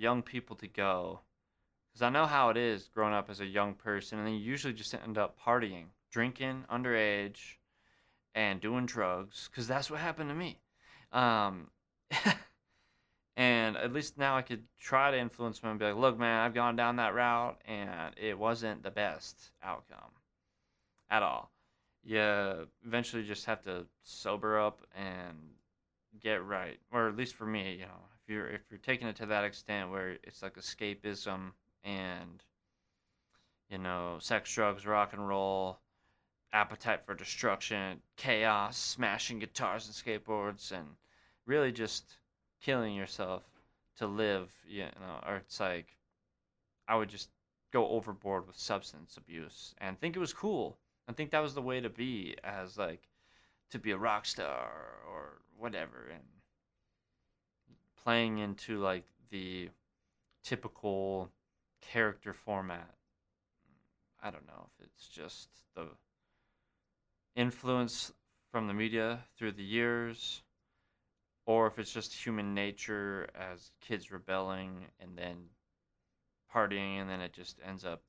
young 0.00 0.22
people 0.22 0.56
to 0.56 0.66
go 0.66 1.20
because 1.92 2.02
i 2.02 2.08
know 2.08 2.26
how 2.26 2.48
it 2.48 2.56
is 2.56 2.88
growing 2.94 3.14
up 3.14 3.28
as 3.28 3.40
a 3.40 3.46
young 3.46 3.74
person 3.74 4.18
and 4.18 4.26
then 4.26 4.34
you 4.34 4.40
usually 4.40 4.72
just 4.72 4.94
end 4.94 5.18
up 5.18 5.38
partying 5.38 5.86
drinking 6.10 6.64
underage 6.72 7.56
and 8.34 8.60
doing 8.60 8.86
drugs 8.86 9.48
because 9.50 9.66
that's 9.66 9.90
what 9.90 10.00
happened 10.00 10.30
to 10.30 10.34
me 10.34 10.58
um, 11.12 11.68
and 13.36 13.76
at 13.76 13.92
least 13.92 14.18
now 14.18 14.36
I 14.36 14.42
could 14.42 14.62
try 14.78 15.10
to 15.10 15.18
influence 15.18 15.60
them 15.60 15.70
and 15.70 15.78
be 15.78 15.86
like, 15.86 15.96
look, 15.96 16.18
man, 16.18 16.40
I've 16.40 16.54
gone 16.54 16.76
down 16.76 16.96
that 16.96 17.14
route 17.14 17.60
and 17.66 18.14
it 18.16 18.38
wasn't 18.38 18.82
the 18.82 18.90
best 18.90 19.50
outcome 19.62 20.10
at 21.10 21.22
all. 21.22 21.50
You 22.02 22.68
eventually 22.84 23.24
just 23.24 23.44
have 23.46 23.62
to 23.62 23.86
sober 24.02 24.58
up 24.58 24.86
and 24.94 25.36
get 26.20 26.44
right, 26.44 26.78
or 26.90 27.08
at 27.08 27.16
least 27.16 27.34
for 27.34 27.46
me, 27.46 27.74
you 27.74 27.86
know, 27.86 28.09
you're 28.30 28.48
if 28.48 28.62
you're 28.70 28.78
taking 28.78 29.08
it 29.08 29.16
to 29.16 29.26
that 29.26 29.44
extent 29.44 29.90
where 29.90 30.16
it's 30.22 30.42
like 30.42 30.54
escapism 30.56 31.52
and 31.84 32.42
you 33.70 33.78
know, 33.78 34.16
sex, 34.20 34.52
drugs, 34.52 34.84
rock 34.84 35.12
and 35.12 35.26
roll, 35.26 35.78
appetite 36.52 37.04
for 37.04 37.14
destruction, 37.14 38.00
chaos, 38.16 38.76
smashing 38.76 39.38
guitars 39.38 39.86
and 39.86 39.94
skateboards, 39.94 40.72
and 40.72 40.86
really 41.46 41.70
just 41.70 42.16
killing 42.60 42.94
yourself 42.94 43.44
to 43.96 44.06
live, 44.06 44.50
you 44.68 44.82
know, 44.82 45.20
or 45.26 45.36
it's 45.36 45.60
like 45.60 45.96
I 46.88 46.96
would 46.96 47.08
just 47.08 47.28
go 47.72 47.88
overboard 47.88 48.46
with 48.46 48.58
substance 48.58 49.16
abuse 49.16 49.74
and 49.78 49.98
think 49.98 50.16
it 50.16 50.20
was 50.20 50.32
cool. 50.32 50.76
I 51.08 51.12
think 51.12 51.30
that 51.30 51.42
was 51.42 51.54
the 51.54 51.62
way 51.62 51.80
to 51.80 51.88
be 51.88 52.36
as 52.42 52.76
like 52.76 53.02
to 53.70 53.78
be 53.78 53.92
a 53.92 53.96
rock 53.96 54.26
star 54.26 54.70
or 55.08 55.42
whatever 55.56 56.08
and 56.12 56.24
playing 58.04 58.38
into 58.38 58.78
like 58.78 59.04
the 59.30 59.68
typical 60.42 61.30
character 61.80 62.32
format. 62.32 62.94
I 64.22 64.30
don't 64.30 64.46
know 64.46 64.66
if 64.66 64.86
it's 64.86 65.08
just 65.08 65.48
the 65.74 65.86
influence 67.36 68.12
from 68.50 68.66
the 68.66 68.74
media 68.74 69.20
through 69.36 69.52
the 69.52 69.62
years 69.62 70.42
or 71.46 71.66
if 71.66 71.78
it's 71.78 71.92
just 71.92 72.12
human 72.12 72.54
nature 72.54 73.28
as 73.34 73.70
kids 73.80 74.10
rebelling 74.10 74.84
and 75.00 75.16
then 75.16 75.36
partying 76.54 77.00
and 77.00 77.08
then 77.08 77.20
it 77.20 77.32
just 77.32 77.58
ends 77.66 77.84
up 77.84 78.02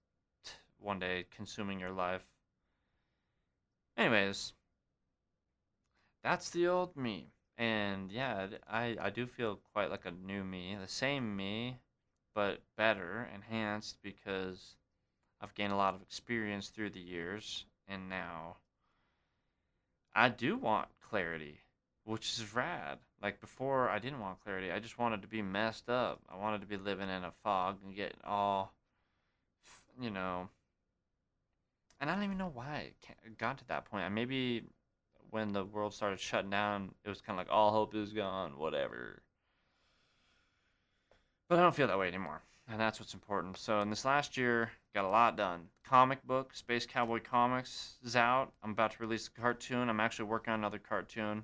one 0.80 1.00
day 1.00 1.26
consuming 1.36 1.80
your 1.80 1.92
life. 1.92 2.24
Anyways, 3.98 4.54
that's 6.24 6.50
the 6.50 6.68
old 6.68 6.96
me. 6.96 7.28
And 7.58 8.12
yeah, 8.12 8.48
I, 8.68 8.98
I 9.00 9.10
do 9.10 9.28
feel 9.28 9.60
quite 9.74 9.92
like 9.92 10.06
a 10.06 10.12
new 10.12 10.44
me, 10.44 10.76
the 10.80 10.88
same 10.88 11.36
me, 11.36 11.80
but 12.34 12.62
better, 12.76 13.30
enhanced 13.34 13.98
because 14.02 14.76
I've 15.40 15.54
gained 15.56 15.74
a 15.74 15.78
lot 15.78 15.96
of 15.96 16.02
experience 16.02 16.70
through 16.70 16.92
the 16.92 17.00
years 17.00 17.66
and 17.88 18.10
now 18.10 18.58
I 20.16 20.30
do 20.30 20.58
want 20.58 20.90
clarity, 21.02 21.60
which 22.04 22.34
is 22.34 22.54
rad. 22.54 23.00
Like 23.22 23.40
before, 23.40 23.90
I 23.90 24.00
didn't 24.00 24.20
want 24.20 24.44
clarity. 24.44 24.72
I 24.72 24.80
just 24.80 24.98
wanted 24.98 25.22
to 25.22 25.28
be 25.28 25.42
messed 25.42 25.90
up. 25.90 26.22
I 26.30 26.38
wanted 26.38 26.62
to 26.62 26.68
be 26.68 26.78
living 26.78 27.10
in 27.10 27.24
a 27.24 27.32
fog 27.44 27.78
and 27.84 27.96
get 27.96 28.16
all, 28.24 28.74
you 30.00 30.10
know. 30.10 30.50
And 32.00 32.10
I 32.10 32.16
don't 32.16 32.24
even 32.24 32.38
know 32.38 32.52
why 32.54 32.94
it 33.24 33.38
got 33.38 33.60
to 33.60 33.68
that 33.68 33.86
point. 33.86 34.12
Maybe 34.12 34.64
when 35.32 35.54
the 35.54 35.66
world 35.66 35.94
started 35.94 36.20
shutting 36.20 36.52
down, 36.52 36.94
it 37.04 37.10
was 37.10 37.22
kind 37.22 37.40
of 37.40 37.46
like 37.46 37.54
all 37.54 37.72
hope 37.72 37.96
is 37.96 38.14
gone, 38.14 38.58
whatever. 38.58 39.22
But 41.50 41.58
I 41.58 41.64
don't 41.64 41.76
feel 41.76 41.88
that 41.88 41.98
way 42.00 42.08
anymore, 42.08 42.42
and 42.70 42.80
that's 42.80 43.00
what's 43.00 43.14
important. 43.14 43.58
So 43.58 43.80
in 43.80 43.90
this 43.90 44.06
last 44.06 44.38
year, 44.38 44.72
got 44.94 45.06
a 45.06 45.10
lot 45.10 45.38
done. 45.38 45.68
Comic 45.86 46.26
book, 46.28 46.54
Space 46.54 46.86
Cowboy 46.86 47.22
Comics 47.22 47.96
is 48.04 48.16
out. 48.16 48.52
I'm 48.62 48.72
about 48.72 48.92
to 48.92 49.02
release 49.02 49.28
a 49.28 49.42
cartoon. 49.42 49.90
I'm 49.90 50.00
actually 50.00 50.26
working 50.26 50.54
on 50.54 50.60
another 50.60 50.80
cartoon, 50.80 51.44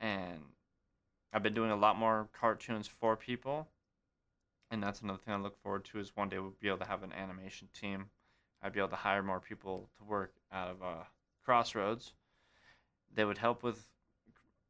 and 0.00 0.40
I've 1.32 1.42
been 1.42 1.54
doing 1.54 1.70
a 1.70 1.76
lot 1.76 1.98
more 1.98 2.28
cartoons 2.38 2.86
for 2.86 3.16
people. 3.16 3.68
And 4.70 4.82
that's 4.82 5.00
another 5.00 5.18
thing 5.18 5.32
I 5.32 5.38
look 5.38 5.60
forward 5.62 5.86
to 5.86 5.98
is 5.98 6.14
one 6.14 6.28
day 6.28 6.38
we'll 6.38 6.54
be 6.60 6.68
able 6.68 6.78
to 6.78 6.84
have 6.84 7.02
an 7.02 7.12
animation 7.14 7.68
team. 7.72 8.10
I'd 8.62 8.72
be 8.72 8.80
able 8.80 8.90
to 8.90 8.96
hire 8.96 9.22
more 9.22 9.40
people 9.40 9.88
to 9.98 10.04
work 10.04 10.34
out 10.52 10.68
of 10.68 10.82
uh, 10.82 11.04
Crossroads. 11.44 12.12
They 13.14 13.24
would 13.24 13.38
help 13.38 13.62
with 13.62 13.86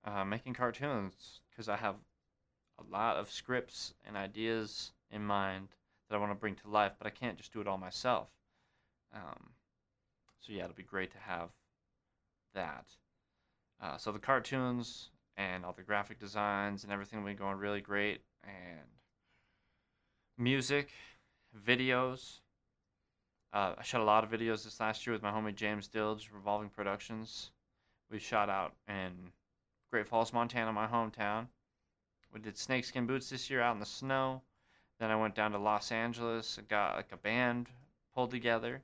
uh, 0.05 0.25
making 0.25 0.55
cartoons 0.55 1.41
because 1.51 1.69
I 1.69 1.77
have 1.77 1.97
a 2.79 2.93
lot 2.93 3.17
of 3.17 3.31
scripts 3.31 3.95
and 4.07 4.17
ideas 4.17 4.93
in 5.11 5.25
mind 5.25 5.69
that 6.09 6.17
I 6.17 6.19
want 6.19 6.31
to 6.33 6.39
bring 6.39 6.55
to 6.57 6.69
life, 6.69 6.93
but 6.99 7.07
I 7.07 7.11
can't 7.11 7.37
just 7.37 7.53
do 7.53 7.61
it 7.61 7.67
all 7.67 7.79
myself. 7.79 8.29
Um, 9.15 9.51
so 10.41 10.53
yeah, 10.53 10.65
it'll 10.65 10.75
be 10.75 10.83
great 10.83 11.11
to 11.13 11.19
have 11.19 11.51
that. 12.55 12.87
Uh, 13.81 13.97
so 13.97 14.13
the 14.13 14.19
cartoons 14.19 15.11
and 15.37 15.65
all 15.65 15.73
the 15.73 15.83
graphic 15.83 16.19
designs 16.19 16.85
and 16.85 16.93
everything 16.93 17.23
will 17.23 17.31
be 17.31 17.35
going 17.35 17.59
really 17.59 17.81
great, 17.81 18.23
and 18.43 18.89
music, 20.37 20.91
videos. 21.67 22.41
Uh, 23.53 23.75
I 23.79 23.83
shot 23.83 24.01
a 24.01 24.05
lot 24.05 24.25
of 24.25 24.31
videos 24.31 24.65
this 24.65 24.81
last 24.81 25.07
year 25.07 25.15
with 25.15 25.23
my 25.23 25.31
homie 25.31 25.55
James 25.55 25.89
Dilge, 25.89 26.31
Revolving 26.33 26.69
Productions. 26.69 27.51
We 28.11 28.19
shot 28.19 28.49
out 28.49 28.75
in 28.89 29.13
Great 29.91 30.09
Falls, 30.09 30.33
Montana, 30.33 30.73
my 30.73 30.87
hometown. 30.87 31.47
We 32.33 32.41
did 32.41 32.57
snakeskin 32.57 33.07
boots 33.07 33.29
this 33.29 33.51
year 33.51 33.61
out 33.61 33.75
in 33.75 33.81
the 33.81 33.87
snow. 33.87 34.43
Then 34.99 35.11
I 35.11 35.17
went 35.17 35.35
down 35.35 35.53
to 35.53 35.59
Los 35.59 35.93
Angeles 35.93 36.59
and 36.59 36.69
got 36.69 36.97
like 36.97 37.13
a 37.13 37.17
band 37.17 37.69
pulled 38.15 38.31
together. 38.31 38.83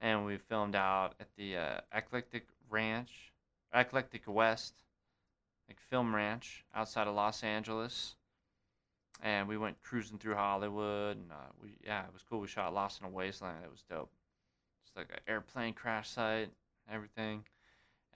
And 0.00 0.26
we 0.26 0.36
filmed 0.36 0.74
out 0.74 1.14
at 1.18 1.28
the 1.36 1.56
uh, 1.56 1.80
Eclectic 1.92 2.46
Ranch, 2.68 3.32
Eclectic 3.72 4.22
West, 4.26 4.74
like 5.68 5.80
film 5.80 6.14
ranch 6.14 6.64
outside 6.74 7.08
of 7.08 7.14
Los 7.14 7.42
Angeles. 7.42 8.16
And 9.22 9.48
we 9.48 9.56
went 9.56 9.82
cruising 9.82 10.18
through 10.18 10.34
Hollywood, 10.34 11.16
and 11.16 11.32
uh, 11.32 11.52
we 11.62 11.70
yeah, 11.82 12.04
it 12.04 12.12
was 12.12 12.22
cool. 12.28 12.40
We 12.40 12.48
shot 12.48 12.74
Lost 12.74 13.00
in 13.00 13.06
a 13.06 13.10
Wasteland. 13.10 13.64
It 13.64 13.70
was 13.70 13.84
dope. 13.88 14.10
It's 14.84 14.96
like 14.96 15.10
an 15.10 15.20
airplane 15.26 15.72
crash 15.72 16.10
site, 16.10 16.50
everything. 16.92 17.44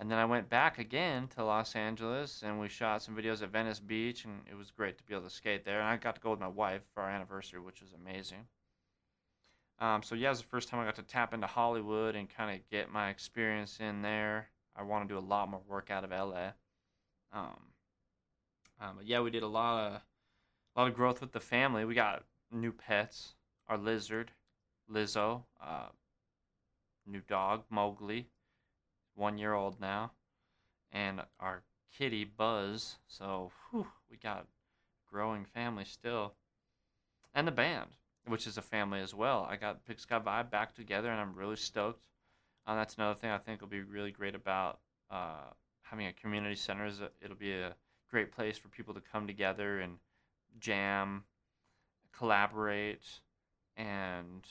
And 0.00 0.08
then 0.08 0.18
I 0.18 0.24
went 0.24 0.48
back 0.48 0.78
again 0.78 1.26
to 1.28 1.44
Los 1.44 1.74
Angeles 1.74 2.42
and 2.44 2.60
we 2.60 2.68
shot 2.68 3.02
some 3.02 3.16
videos 3.16 3.42
at 3.42 3.50
Venice 3.50 3.80
Beach 3.80 4.24
and 4.24 4.42
it 4.48 4.54
was 4.54 4.70
great 4.70 4.96
to 4.96 5.04
be 5.04 5.12
able 5.12 5.24
to 5.24 5.30
skate 5.30 5.64
there. 5.64 5.80
And 5.80 5.88
I 5.88 5.96
got 5.96 6.14
to 6.14 6.20
go 6.20 6.30
with 6.30 6.38
my 6.38 6.46
wife 6.46 6.82
for 6.94 7.02
our 7.02 7.10
anniversary, 7.10 7.58
which 7.58 7.80
was 7.82 7.92
amazing. 7.94 8.46
Um, 9.80 10.04
so 10.04 10.14
yeah, 10.14 10.28
it 10.28 10.30
was 10.30 10.40
the 10.40 10.46
first 10.46 10.68
time 10.68 10.80
I 10.80 10.84
got 10.84 10.94
to 10.96 11.02
tap 11.02 11.34
into 11.34 11.48
Hollywood 11.48 12.14
and 12.14 12.30
kind 12.30 12.54
of 12.56 12.68
get 12.70 12.92
my 12.92 13.10
experience 13.10 13.78
in 13.80 14.02
there. 14.02 14.48
I 14.76 14.82
want 14.84 15.08
to 15.08 15.12
do 15.12 15.18
a 15.18 15.20
lot 15.20 15.50
more 15.50 15.62
work 15.68 15.90
out 15.90 16.04
of 16.04 16.10
LA. 16.10 16.50
Um, 17.32 17.58
um, 18.80 18.96
but 18.98 19.06
yeah, 19.06 19.20
we 19.20 19.30
did 19.30 19.42
a 19.42 19.48
lot 19.48 19.86
of 19.86 20.02
a 20.76 20.80
lot 20.80 20.88
of 20.88 20.94
growth 20.94 21.20
with 21.20 21.32
the 21.32 21.40
family. 21.40 21.84
We 21.84 21.94
got 21.94 22.22
new 22.52 22.70
pets, 22.70 23.34
our 23.66 23.76
lizard, 23.76 24.30
Lizzo, 24.88 25.42
uh, 25.60 25.88
new 27.04 27.20
dog, 27.26 27.64
Mowgli 27.68 28.28
one 29.18 29.36
year 29.36 29.52
old 29.52 29.80
now, 29.80 30.12
and 30.92 31.20
our 31.40 31.62
kitty 31.96 32.24
Buzz. 32.24 32.96
So 33.08 33.50
whew, 33.70 33.86
we 34.10 34.16
got 34.16 34.46
growing 35.10 35.44
family 35.44 35.84
still, 35.84 36.34
and 37.34 37.46
the 37.46 37.52
band, 37.52 37.90
which 38.26 38.46
is 38.46 38.56
a 38.56 38.62
family 38.62 39.00
as 39.00 39.14
well. 39.14 39.46
I 39.50 39.56
got 39.56 39.84
Big 39.84 39.98
Sky 39.98 40.18
Vibe 40.18 40.50
back 40.50 40.74
together, 40.74 41.10
and 41.10 41.20
I'm 41.20 41.34
really 41.34 41.56
stoked. 41.56 42.06
Uh, 42.66 42.76
that's 42.76 42.94
another 42.96 43.18
thing 43.18 43.30
I 43.30 43.38
think 43.38 43.60
will 43.60 43.68
be 43.68 43.82
really 43.82 44.12
great 44.12 44.34
about 44.34 44.78
uh, 45.10 45.50
having 45.82 46.06
a 46.06 46.12
community 46.12 46.54
center. 46.54 46.86
Is 46.86 47.00
it'll 47.20 47.36
be 47.36 47.54
a 47.54 47.74
great 48.10 48.32
place 48.32 48.56
for 48.56 48.68
people 48.68 48.94
to 48.94 49.00
come 49.12 49.26
together 49.26 49.80
and 49.80 49.98
jam, 50.60 51.24
collaborate, 52.16 53.04
and 53.76 54.46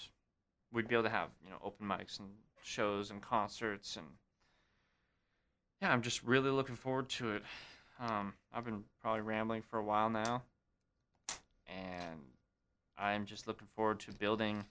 we'd 0.74 0.88
be 0.88 0.96
able 0.96 1.04
to 1.04 1.10
have 1.10 1.30
you 1.44 1.50
know 1.50 1.58
open 1.64 1.88
mics 1.88 2.20
and 2.20 2.30
shows 2.64 3.12
and 3.12 3.22
concerts 3.22 3.96
and 3.96 4.06
yeah, 5.88 5.94
I'm 5.94 6.02
just 6.02 6.22
really 6.24 6.50
looking 6.50 6.76
forward 6.76 7.08
to 7.10 7.32
it. 7.32 7.44
Um, 8.02 8.34
I've 8.54 8.66
been 8.66 8.84
probably 9.02 9.22
rambling 9.22 9.62
for 9.62 9.80
a 9.80 9.84
while 9.84 10.10
now, 10.10 10.44
and 11.66 12.20
I'm 12.98 13.26
just 13.26 13.48
looking 13.48 13.70
forward 13.74 14.02
to 14.02 14.12
building 14.12 14.66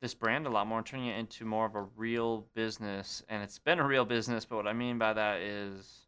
this 0.00 0.14
brand 0.14 0.46
a 0.46 0.50
lot 0.50 0.66
more, 0.66 0.82
turning 0.82 1.08
it 1.08 1.18
into 1.18 1.44
more 1.44 1.66
of 1.66 1.74
a 1.74 1.86
real 1.96 2.46
business. 2.54 3.22
And 3.28 3.42
it's 3.42 3.58
been 3.58 3.78
a 3.78 3.86
real 3.86 4.06
business, 4.06 4.46
but 4.46 4.56
what 4.56 4.66
I 4.66 4.72
mean 4.72 4.96
by 4.96 5.12
that 5.12 5.42
is 5.42 6.06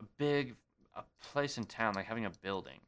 a 0.00 0.04
big 0.16 0.56
a 0.94 1.02
place 1.20 1.58
in 1.58 1.64
town, 1.64 1.92
like 1.94 2.06
having 2.06 2.24
a 2.24 2.30
building, 2.42 2.80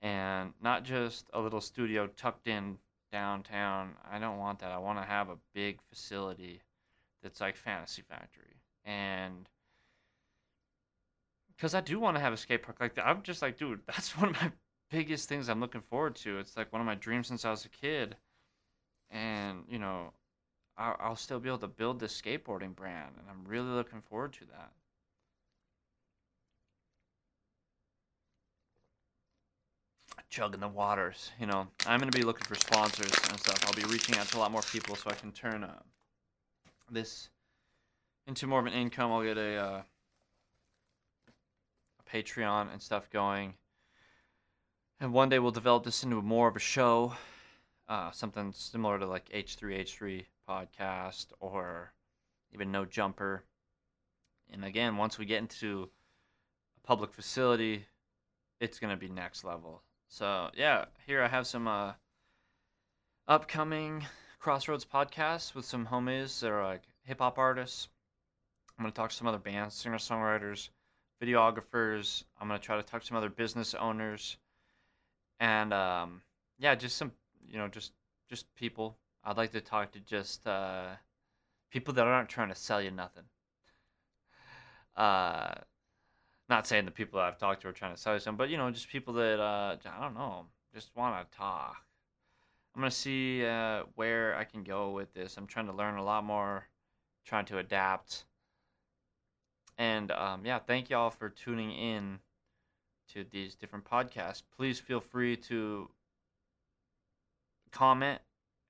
and 0.00 0.52
not 0.62 0.84
just 0.84 1.26
a 1.32 1.40
little 1.40 1.60
studio 1.60 2.06
tucked 2.16 2.46
in 2.46 2.78
downtown. 3.10 3.94
I 4.08 4.20
don't 4.20 4.38
want 4.38 4.60
that. 4.60 4.70
I 4.70 4.78
want 4.78 5.00
to 5.00 5.04
have 5.04 5.28
a 5.28 5.38
big 5.54 5.80
facility 5.88 6.60
that's 7.20 7.40
like 7.40 7.56
Fantasy 7.56 8.02
Factory 8.02 8.51
and 8.84 9.48
because 11.62 11.74
I 11.74 11.80
do 11.80 12.00
want 12.00 12.16
to 12.16 12.20
have 12.20 12.32
a 12.32 12.36
skate 12.36 12.64
park 12.64 12.78
like 12.80 12.96
that. 12.96 13.06
I'm 13.06 13.22
just 13.22 13.40
like, 13.40 13.56
dude, 13.56 13.80
that's 13.86 14.16
one 14.18 14.30
of 14.30 14.42
my 14.42 14.50
biggest 14.90 15.28
things 15.28 15.48
I'm 15.48 15.60
looking 15.60 15.80
forward 15.80 16.16
to. 16.16 16.38
It's 16.38 16.56
like 16.56 16.72
one 16.72 16.80
of 16.80 16.86
my 16.86 16.96
dreams 16.96 17.28
since 17.28 17.44
I 17.44 17.50
was 17.50 17.64
a 17.64 17.68
kid, 17.68 18.16
and 19.10 19.62
you 19.68 19.78
know, 19.78 20.12
I'll, 20.76 20.96
I'll 20.98 21.16
still 21.16 21.38
be 21.38 21.48
able 21.48 21.58
to 21.58 21.68
build 21.68 22.00
this 22.00 22.20
skateboarding 22.20 22.74
brand, 22.74 23.12
and 23.18 23.28
I'm 23.30 23.44
really 23.46 23.70
looking 23.70 24.00
forward 24.00 24.32
to 24.34 24.44
that. 24.46 24.72
Chugging 30.30 30.60
the 30.60 30.68
waters, 30.68 31.30
you 31.38 31.46
know. 31.46 31.68
I'm 31.86 32.00
gonna 32.00 32.10
be 32.10 32.22
looking 32.22 32.44
for 32.44 32.54
sponsors 32.54 33.12
and 33.28 33.38
stuff. 33.38 33.64
I'll 33.66 33.74
be 33.74 33.84
reaching 33.84 34.16
out 34.16 34.26
to 34.28 34.38
a 34.38 34.40
lot 34.40 34.50
more 34.50 34.62
people 34.62 34.96
so 34.96 35.10
I 35.10 35.14
can 35.14 35.30
turn 35.30 35.62
uh, 35.62 35.78
this 36.90 37.28
into 38.26 38.46
more 38.46 38.60
of 38.60 38.66
an 38.66 38.72
income. 38.72 39.10
I'll 39.10 39.22
get 39.22 39.38
a, 39.38 39.56
uh, 39.56 39.82
a 41.98 42.10
Patreon 42.10 42.72
and 42.72 42.80
stuff 42.80 43.10
going. 43.10 43.54
And 45.00 45.12
one 45.12 45.28
day 45.28 45.38
we'll 45.38 45.50
develop 45.50 45.84
this 45.84 46.04
into 46.04 46.22
more 46.22 46.48
of 46.48 46.56
a 46.56 46.60
show, 46.60 47.14
uh, 47.88 48.10
something 48.12 48.52
similar 48.52 48.98
to 48.98 49.06
like 49.06 49.28
H3H3 49.30 50.24
podcast 50.48 51.26
or 51.40 51.92
even 52.52 52.70
No 52.70 52.84
Jumper. 52.84 53.42
And 54.52 54.64
again, 54.64 54.96
once 54.96 55.18
we 55.18 55.24
get 55.24 55.38
into 55.38 55.88
a 56.76 56.86
public 56.86 57.12
facility, 57.12 57.84
it's 58.60 58.78
going 58.78 58.92
to 58.92 58.96
be 58.96 59.08
next 59.08 59.44
level. 59.44 59.82
So, 60.08 60.50
yeah, 60.54 60.84
here 61.06 61.22
I 61.22 61.28
have 61.28 61.46
some 61.46 61.66
uh, 61.66 61.94
upcoming 63.26 64.06
Crossroads 64.38 64.84
podcasts 64.84 65.54
with 65.54 65.64
some 65.64 65.86
homies 65.86 66.40
that 66.40 66.50
are 66.50 66.64
like 66.64 66.82
hip 67.04 67.20
hop 67.20 67.38
artists, 67.38 67.88
I'm 68.82 68.86
going 68.86 68.94
to 68.94 68.96
talk 68.96 69.10
to 69.10 69.16
some 69.16 69.28
other 69.28 69.38
bands, 69.38 69.76
singer 69.76 69.96
songwriters, 69.96 70.70
videographers. 71.22 72.24
I'm 72.40 72.48
going 72.48 72.58
to 72.58 72.66
try 72.66 72.76
to 72.76 72.82
talk 72.82 73.02
to 73.02 73.06
some 73.06 73.16
other 73.16 73.28
business 73.28 73.74
owners, 73.74 74.38
and 75.38 75.72
um, 75.72 76.20
yeah, 76.58 76.74
just 76.74 76.96
some 76.96 77.12
you 77.46 77.58
know 77.58 77.68
just 77.68 77.92
just 78.28 78.52
people. 78.56 78.98
I'd 79.22 79.36
like 79.36 79.52
to 79.52 79.60
talk 79.60 79.92
to 79.92 80.00
just 80.00 80.44
uh, 80.48 80.86
people 81.70 81.94
that 81.94 82.08
aren't 82.08 82.28
trying 82.28 82.48
to 82.48 82.56
sell 82.56 82.82
you 82.82 82.90
nothing. 82.90 83.22
Uh, 84.94 85.54
not 86.50 86.66
saying 86.66 86.84
the 86.84 86.90
people 86.90 87.18
that 87.18 87.26
I've 87.26 87.38
talked 87.38 87.62
to 87.62 87.68
are 87.68 87.72
trying 87.72 87.94
to 87.94 88.00
sell 88.00 88.12
you 88.12 88.20
something, 88.20 88.36
but 88.36 88.50
you 88.50 88.58
know, 88.58 88.70
just 88.70 88.88
people 88.88 89.14
that 89.14 89.40
uh, 89.40 89.76
I 89.86 90.02
don't 90.02 90.14
know, 90.14 90.46
just 90.74 90.90
want 90.96 91.30
to 91.30 91.36
talk. 91.36 91.76
I'm 92.74 92.82
gonna 92.82 92.90
see 92.90 93.46
uh, 93.46 93.84
where 93.94 94.34
I 94.34 94.42
can 94.42 94.64
go 94.64 94.90
with 94.90 95.14
this. 95.14 95.36
I'm 95.36 95.46
trying 95.46 95.66
to 95.66 95.72
learn 95.72 95.98
a 95.98 96.04
lot 96.04 96.24
more, 96.24 96.66
trying 97.24 97.46
to 97.46 97.58
adapt. 97.58 98.24
And 99.78 100.10
um, 100.10 100.44
yeah, 100.44 100.58
thank 100.58 100.90
y'all 100.90 101.10
for 101.10 101.28
tuning 101.28 101.72
in 101.72 102.18
to 103.12 103.24
these 103.30 103.54
different 103.54 103.84
podcasts. 103.84 104.42
Please 104.56 104.78
feel 104.78 105.00
free 105.00 105.36
to 105.36 105.88
comment, 107.72 108.20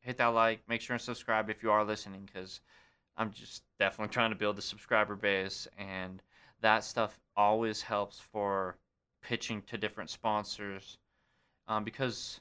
hit 0.01 0.17
that 0.19 0.27
like, 0.27 0.61
make 0.69 0.81
sure 0.81 0.95
and 0.95 1.03
subscribe 1.03 1.51
if 1.51 1.63
you 1.63 1.71
are 1.71 1.85
listening, 1.85 2.23
because 2.25 2.61
I'm 3.17 3.31
just 3.33 3.63
definitely 3.79 4.13
trying 4.13 4.31
to 4.31 4.37
build 4.37 4.59
a 4.59 4.63
subscriber 4.63 5.17
base, 5.17 5.69
and 5.77 6.23
that 6.61 6.85
stuff 6.85 7.19
always 7.37 7.83
helps 7.83 8.21
for 8.21 8.77
pitching 9.23 9.63
to 9.63 9.77
different 9.77 10.11
sponsors, 10.11 10.99
um, 11.69 11.85
because 11.85 12.41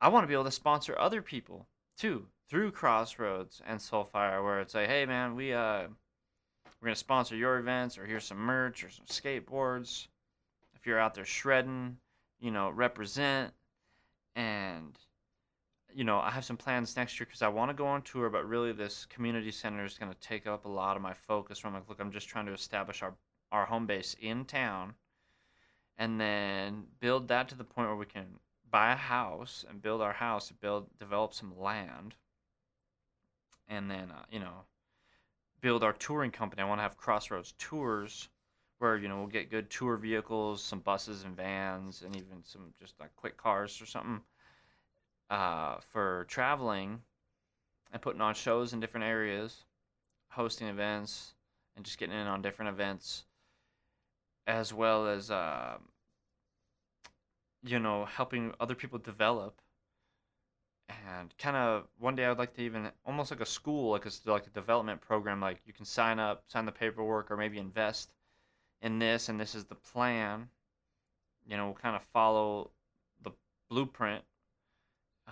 I 0.00 0.08
want 0.08 0.24
to 0.24 0.28
be 0.28 0.34
able 0.34 0.44
to 0.44 0.50
sponsor 0.50 0.98
other 0.98 1.20
people 1.20 1.66
too 1.98 2.26
through 2.48 2.72
Crossroads 2.72 3.60
and 3.66 3.78
Soulfire, 3.78 4.42
where 4.42 4.60
it's 4.60 4.74
like, 4.74 4.88
hey 4.88 5.04
man, 5.04 5.36
we 5.36 5.52
uh 5.52 5.88
we're 6.80 6.86
going 6.86 6.94
to 6.94 6.98
sponsor 6.98 7.36
your 7.36 7.58
events, 7.58 7.98
or 7.98 8.06
here's 8.06 8.24
some 8.24 8.38
merch 8.38 8.84
or 8.84 8.90
some 8.90 9.06
skateboards. 9.06 10.06
If 10.74 10.86
you're 10.86 10.98
out 10.98 11.14
there 11.14 11.24
shredding 11.24 11.96
you 12.40 12.50
know, 12.50 12.70
represent 12.70 13.52
and 14.34 14.98
you 15.92 16.04
know, 16.04 16.20
I 16.20 16.30
have 16.30 16.44
some 16.44 16.56
plans 16.56 16.96
next 16.96 17.18
year 17.18 17.26
because 17.26 17.42
I 17.42 17.48
want 17.48 17.70
to 17.70 17.74
go 17.74 17.84
on 17.84 18.02
tour, 18.02 18.30
but 18.30 18.48
really 18.48 18.70
this 18.70 19.06
community 19.06 19.50
center 19.50 19.84
is 19.84 19.98
going 19.98 20.12
to 20.12 20.20
take 20.20 20.46
up 20.46 20.64
a 20.64 20.68
lot 20.68 20.94
of 20.94 21.02
my 21.02 21.12
focus. 21.12 21.58
From 21.58 21.74
like, 21.74 21.88
look, 21.88 22.00
I'm 22.00 22.12
just 22.12 22.28
trying 22.28 22.46
to 22.46 22.52
establish 22.52 23.02
our 23.02 23.12
our 23.50 23.66
home 23.66 23.86
base 23.86 24.14
in 24.20 24.44
town, 24.44 24.94
and 25.98 26.20
then 26.20 26.84
build 27.00 27.26
that 27.28 27.48
to 27.48 27.56
the 27.56 27.64
point 27.64 27.88
where 27.88 27.96
we 27.96 28.06
can 28.06 28.26
buy 28.70 28.92
a 28.92 28.96
house 28.96 29.64
and 29.68 29.82
build 29.82 30.00
our 30.00 30.12
house, 30.12 30.52
build 30.60 30.86
develop 31.00 31.34
some 31.34 31.58
land, 31.58 32.14
and 33.68 33.90
then 33.90 34.12
uh, 34.12 34.22
you 34.30 34.38
know, 34.38 34.62
build 35.60 35.84
our 35.84 35.92
touring 35.92 36.30
company. 36.30 36.62
I 36.62 36.66
want 36.66 36.78
to 36.78 36.82
have 36.82 36.96
Crossroads 36.96 37.54
Tours, 37.58 38.28
where 38.78 38.96
you 38.96 39.08
know 39.08 39.18
we'll 39.18 39.26
get 39.26 39.50
good 39.50 39.70
tour 39.70 39.96
vehicles, 39.96 40.62
some 40.62 40.80
buses 40.80 41.24
and 41.24 41.36
vans, 41.36 42.02
and 42.02 42.16
even 42.16 42.42
some 42.44 42.72
just 42.80 42.98
like 43.00 43.14
quick 43.16 43.36
cars 43.36 43.80
or 43.80 43.86
something 43.86 44.20
uh, 45.30 45.76
for 45.92 46.26
traveling 46.28 47.00
and 47.92 48.02
putting 48.02 48.20
on 48.20 48.34
shows 48.34 48.72
in 48.72 48.80
different 48.80 49.06
areas, 49.06 49.64
hosting 50.28 50.68
events, 50.68 51.34
and 51.76 51.84
just 51.84 51.98
getting 51.98 52.14
in 52.14 52.26
on 52.26 52.42
different 52.42 52.68
events, 52.68 53.24
as 54.46 54.72
well 54.72 55.06
as 55.06 55.30
uh, 55.30 55.76
you 57.64 57.78
know 57.78 58.04
helping 58.04 58.52
other 58.60 58.74
people 58.74 58.98
develop. 58.98 59.60
And 61.08 61.36
kind 61.38 61.56
of 61.56 61.86
one 61.98 62.16
day 62.16 62.26
I'd 62.26 62.38
like 62.38 62.54
to 62.54 62.62
even 62.62 62.90
almost 63.06 63.30
like 63.30 63.40
a 63.40 63.46
school, 63.46 63.90
like 63.90 64.06
a 64.06 64.10
like 64.24 64.46
a 64.46 64.50
development 64.50 65.00
program. 65.00 65.40
Like 65.40 65.58
you 65.66 65.72
can 65.72 65.84
sign 65.84 66.18
up, 66.18 66.44
sign 66.48 66.64
the 66.64 66.72
paperwork, 66.72 67.30
or 67.30 67.36
maybe 67.36 67.58
invest 67.58 68.12
in 68.82 68.98
this, 68.98 69.28
and 69.28 69.38
this 69.38 69.54
is 69.54 69.64
the 69.64 69.74
plan. 69.74 70.48
You 71.46 71.56
know, 71.56 71.66
we'll 71.66 71.74
kind 71.74 71.96
of 71.96 72.02
follow 72.12 72.70
the 73.22 73.30
blueprint 73.68 74.24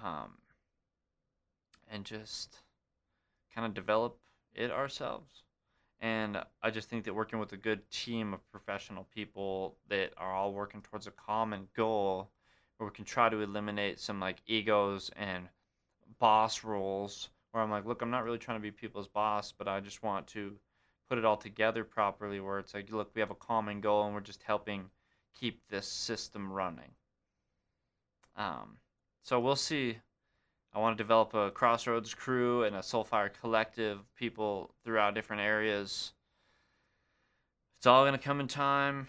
um, 0.03 0.33
and 1.91 2.05
just 2.05 2.59
kind 3.55 3.67
of 3.67 3.75
develop 3.75 4.19
it 4.55 4.71
ourselves. 4.71 5.43
And 6.01 6.41
I 6.63 6.71
just 6.71 6.89
think 6.89 7.05
that 7.05 7.15
working 7.15 7.39
with 7.39 7.53
a 7.53 7.57
good 7.57 7.89
team 7.91 8.33
of 8.33 8.53
professional 8.53 9.07
people 9.15 9.77
that 9.89 10.13
are 10.17 10.33
all 10.33 10.53
working 10.53 10.83
towards 10.83 11.07
a 11.07 11.11
common 11.11 11.69
goal, 11.75 12.31
where 12.79 12.89
we 12.89 12.95
can 12.95 13.05
try 13.05 13.29
to 13.29 13.41
eliminate 13.41 14.01
some 14.01 14.21
like 14.21 14.39
egos 14.47 15.11
and 15.17 15.49
boss 16.19 16.65
roles, 16.65 17.29
where 17.53 17.63
I'm 17.63 17.71
like, 17.71 17.87
look, 17.87 18.03
I'm 18.03 18.11
not 18.11 18.25
really 18.25 18.39
trying 18.39 18.59
to 18.59 18.63
be 18.63 18.71
people's 18.71 19.09
boss, 19.09 19.53
but 19.53 19.69
I 19.69 19.81
just 19.81 20.03
want 20.03 20.27
to 20.29 20.53
put 21.09 21.19
it 21.19 21.25
all 21.25 21.37
together 21.37 21.85
properly, 21.85 22.41
where 22.41 22.59
it's 22.59 22.75
like, 22.75 22.91
look, 22.91 23.11
we 23.15 23.21
have 23.21 23.31
a 23.31 23.35
common 23.35 23.81
goal 23.81 24.05
and 24.05 24.15
we're 24.15 24.21
just 24.21 24.43
helping 24.43 24.85
keep 25.39 25.61
this 25.69 25.87
system 25.87 26.53
running. 26.53 26.91
Um, 28.37 28.77
so 29.23 29.41
we'll 29.41 29.57
see. 29.57 29.99
I 30.75 30.79
want 30.81 30.97
to 30.97 31.03
develop 31.03 31.35
a 31.35 31.51
Crossroads 31.51 32.15
crew 32.15 32.65
and 32.65 32.77
a 32.77 32.81
Soulfire 32.81 33.31
collective, 33.41 33.99
people 34.17 34.71
throughout 34.85 35.15
different 35.15 35.43
areas. 35.43 36.13
It's 37.79 37.87
all 37.87 38.03
going 38.05 38.13
to 38.13 38.19
come 38.19 38.41
in 38.41 38.49
time, 38.49 39.09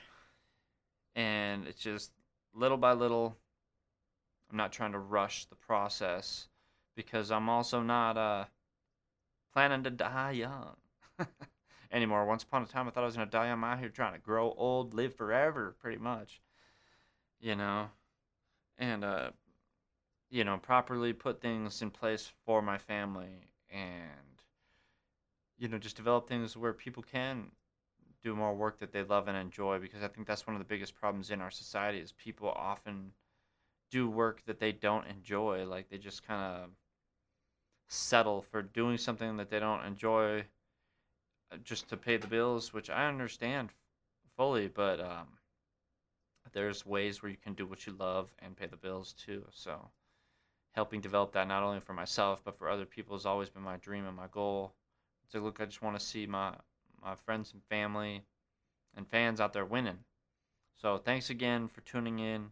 and 1.15 1.67
it's 1.67 1.81
just 1.81 2.11
little 2.53 2.77
by 2.77 2.93
little. 2.93 3.35
I'm 4.49 4.57
not 4.57 4.71
trying 4.71 4.93
to 4.93 4.99
rush 4.99 5.45
the 5.45 5.55
process 5.55 6.47
because 6.95 7.31
I'm 7.31 7.49
also 7.49 7.81
not 7.81 8.17
uh, 8.17 8.45
planning 9.53 9.83
to 9.83 9.89
die 9.89 10.31
young 10.31 10.75
anymore. 11.91 12.25
Once 12.25 12.43
upon 12.43 12.63
a 12.63 12.65
time, 12.65 12.87
I 12.87 12.91
thought 12.91 13.03
I 13.03 13.07
was 13.07 13.15
going 13.15 13.27
to 13.27 13.31
die. 13.31 13.47
I'm 13.47 13.63
out 13.63 13.79
here 13.79 13.89
trying 13.89 14.13
to 14.13 14.19
grow 14.19 14.53
old, 14.57 14.93
live 14.93 15.15
forever, 15.15 15.75
pretty 15.79 15.97
much. 15.97 16.41
You 17.39 17.55
know? 17.55 17.89
And 18.77 19.03
uh, 19.03 19.31
you 20.29 20.43
know, 20.43 20.57
properly 20.57 21.13
put 21.13 21.41
things 21.41 21.81
in 21.81 21.89
place 21.89 22.31
for 22.45 22.61
my 22.61 22.77
family 22.77 23.47
and, 23.71 24.43
you 25.57 25.67
know, 25.67 25.77
just 25.77 25.95
develop 25.95 26.27
things 26.27 26.55
where 26.55 26.73
people 26.73 27.03
can 27.03 27.51
do 28.23 28.35
more 28.35 28.53
work 28.53 28.77
that 28.79 28.91
they 28.91 29.03
love 29.03 29.27
and 29.27 29.37
enjoy 29.37 29.79
because 29.79 30.03
I 30.03 30.07
think 30.07 30.27
that's 30.27 30.45
one 30.45 30.55
of 30.55 30.59
the 30.59 30.65
biggest 30.65 30.93
problems 30.95 31.31
in 31.31 31.41
our 31.41 31.51
society 31.51 31.99
is 31.99 32.11
people 32.11 32.49
often 32.49 33.11
do 33.91 34.09
work 34.09 34.43
that 34.45 34.59
they 34.59 34.71
don't 34.71 35.07
enjoy. 35.07 35.65
Like 35.65 35.89
they 35.89 35.97
just 35.97 36.25
kind 36.25 36.41
of 36.41 36.69
settle 37.87 38.41
for 38.41 38.61
doing 38.61 38.97
something 38.97 39.37
that 39.37 39.49
they 39.49 39.59
don't 39.59 39.85
enjoy 39.85 40.45
uh, 41.51 41.57
just 41.63 41.89
to 41.89 41.97
pay 41.97 42.17
the 42.17 42.27
bills, 42.27 42.73
which 42.73 42.89
I 42.89 43.07
understand 43.07 43.69
fully, 44.37 44.67
but 44.67 44.99
um, 44.99 45.27
there's 46.53 46.85
ways 46.85 47.21
where 47.21 47.31
you 47.31 47.37
can 47.37 47.53
do 47.53 47.65
what 47.65 47.85
you 47.85 47.93
love 47.93 48.31
and 48.39 48.55
pay 48.55 48.67
the 48.67 48.75
bills 48.77 49.13
too. 49.13 49.43
So 49.51 49.89
helping 50.73 51.01
develop 51.01 51.31
that 51.33 51.47
not 51.47 51.63
only 51.63 51.79
for 51.79 51.93
myself 51.93 52.41
but 52.43 52.57
for 52.57 52.69
other 52.69 52.85
people 52.85 53.15
has 53.15 53.25
always 53.25 53.49
been 53.49 53.63
my 53.63 53.77
dream 53.77 54.05
and 54.05 54.15
my 54.15 54.27
goal. 54.31 54.73
So 55.27 55.39
look, 55.39 55.59
I 55.59 55.65
just 55.65 55.81
want 55.81 55.97
to 55.99 56.05
see 56.05 56.25
my 56.25 56.53
my 57.01 57.15
friends 57.15 57.53
and 57.53 57.63
family 57.69 58.23
and 58.95 59.07
fans 59.07 59.39
out 59.39 59.53
there 59.53 59.65
winning. 59.65 59.99
So 60.75 60.97
thanks 60.97 61.29
again 61.29 61.67
for 61.67 61.81
tuning 61.81 62.19
in, 62.19 62.51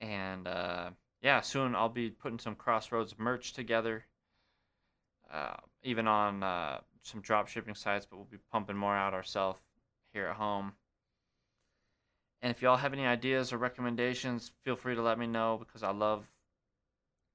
and 0.00 0.46
uh, 0.46 0.90
yeah, 1.22 1.40
soon 1.40 1.74
I'll 1.74 1.88
be 1.88 2.10
putting 2.10 2.38
some 2.38 2.54
Crossroads 2.54 3.14
merch 3.18 3.52
together, 3.52 4.04
uh, 5.32 5.56
even 5.82 6.06
on 6.06 6.42
uh, 6.42 6.80
some 7.02 7.20
drop 7.20 7.48
shipping 7.48 7.74
sites, 7.74 8.06
but 8.08 8.16
we'll 8.16 8.26
be 8.26 8.38
pumping 8.50 8.76
more 8.76 8.96
out 8.96 9.14
ourselves 9.14 9.60
here 10.12 10.26
at 10.26 10.36
home. 10.36 10.72
And 12.42 12.50
if 12.50 12.62
y'all 12.62 12.78
have 12.78 12.94
any 12.94 13.06
ideas 13.06 13.52
or 13.52 13.58
recommendations, 13.58 14.50
feel 14.64 14.76
free 14.76 14.94
to 14.94 15.02
let 15.02 15.18
me 15.18 15.26
know 15.26 15.58
because 15.58 15.82
I 15.82 15.90
love 15.90 16.26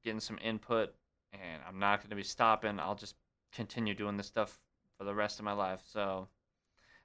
getting 0.04 0.20
some 0.20 0.40
input, 0.44 0.94
and 1.32 1.62
I'm 1.68 1.80
not 1.80 2.00
going 2.00 2.10
to 2.10 2.16
be 2.16 2.24
stopping. 2.24 2.80
I'll 2.80 2.96
just 2.96 3.16
continue 3.54 3.94
doing 3.94 4.18
this 4.18 4.28
stuff 4.28 4.60
for 4.98 5.04
the 5.04 5.14
rest 5.14 5.38
of 5.38 5.46
my 5.46 5.54
life. 5.54 5.82
So, 5.86 6.28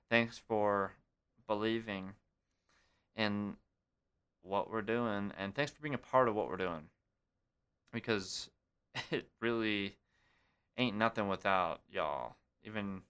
thanks 0.08 0.38
for 0.38 0.92
believing 1.46 2.12
in 3.16 3.54
what 4.42 4.70
we're 4.70 4.82
doing, 4.82 5.32
and 5.38 5.54
thanks 5.54 5.70
for 5.72 5.82
being 5.82 5.94
a 5.94 5.98
part 5.98 6.28
of 6.28 6.34
what 6.34 6.48
we're 6.48 6.56
doing 6.56 6.82
because 7.92 8.50
it 9.10 9.28
really 9.40 9.96
ain't 10.78 10.96
nothing 10.96 11.28
without 11.28 11.80
y'all. 11.90 12.36
Even 12.64 13.02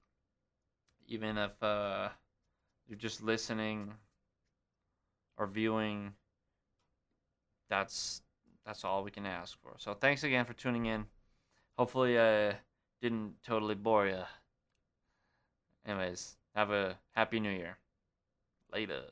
even 1.09 1.37
if 1.37 1.63
uh, 1.63 2.09
you're 2.87 2.99
just 2.99 3.23
listening 3.23 3.93
or 5.37 5.47
viewing, 5.47 6.13
that's 7.69 8.23
that's 8.65 8.85
all 8.85 9.03
we 9.03 9.11
can 9.11 9.27
ask 9.27 9.61
for. 9.63 9.73
So 9.79 9.95
thanks 9.95 10.23
again 10.23 10.45
for 10.45 10.53
tuning 10.53 10.87
in. 10.87 11.05
Hopefully 11.79 12.21
I 12.21 12.57
didn't 13.01 13.35
totally 13.43 13.75
bore 13.75 14.07
you. 14.07 14.23
Anyways, 15.87 16.37
have 16.55 16.71
a 16.71 16.97
happy 17.13 17.41
new 17.41 17.51
year. 17.51 17.79
Later. 18.73 19.03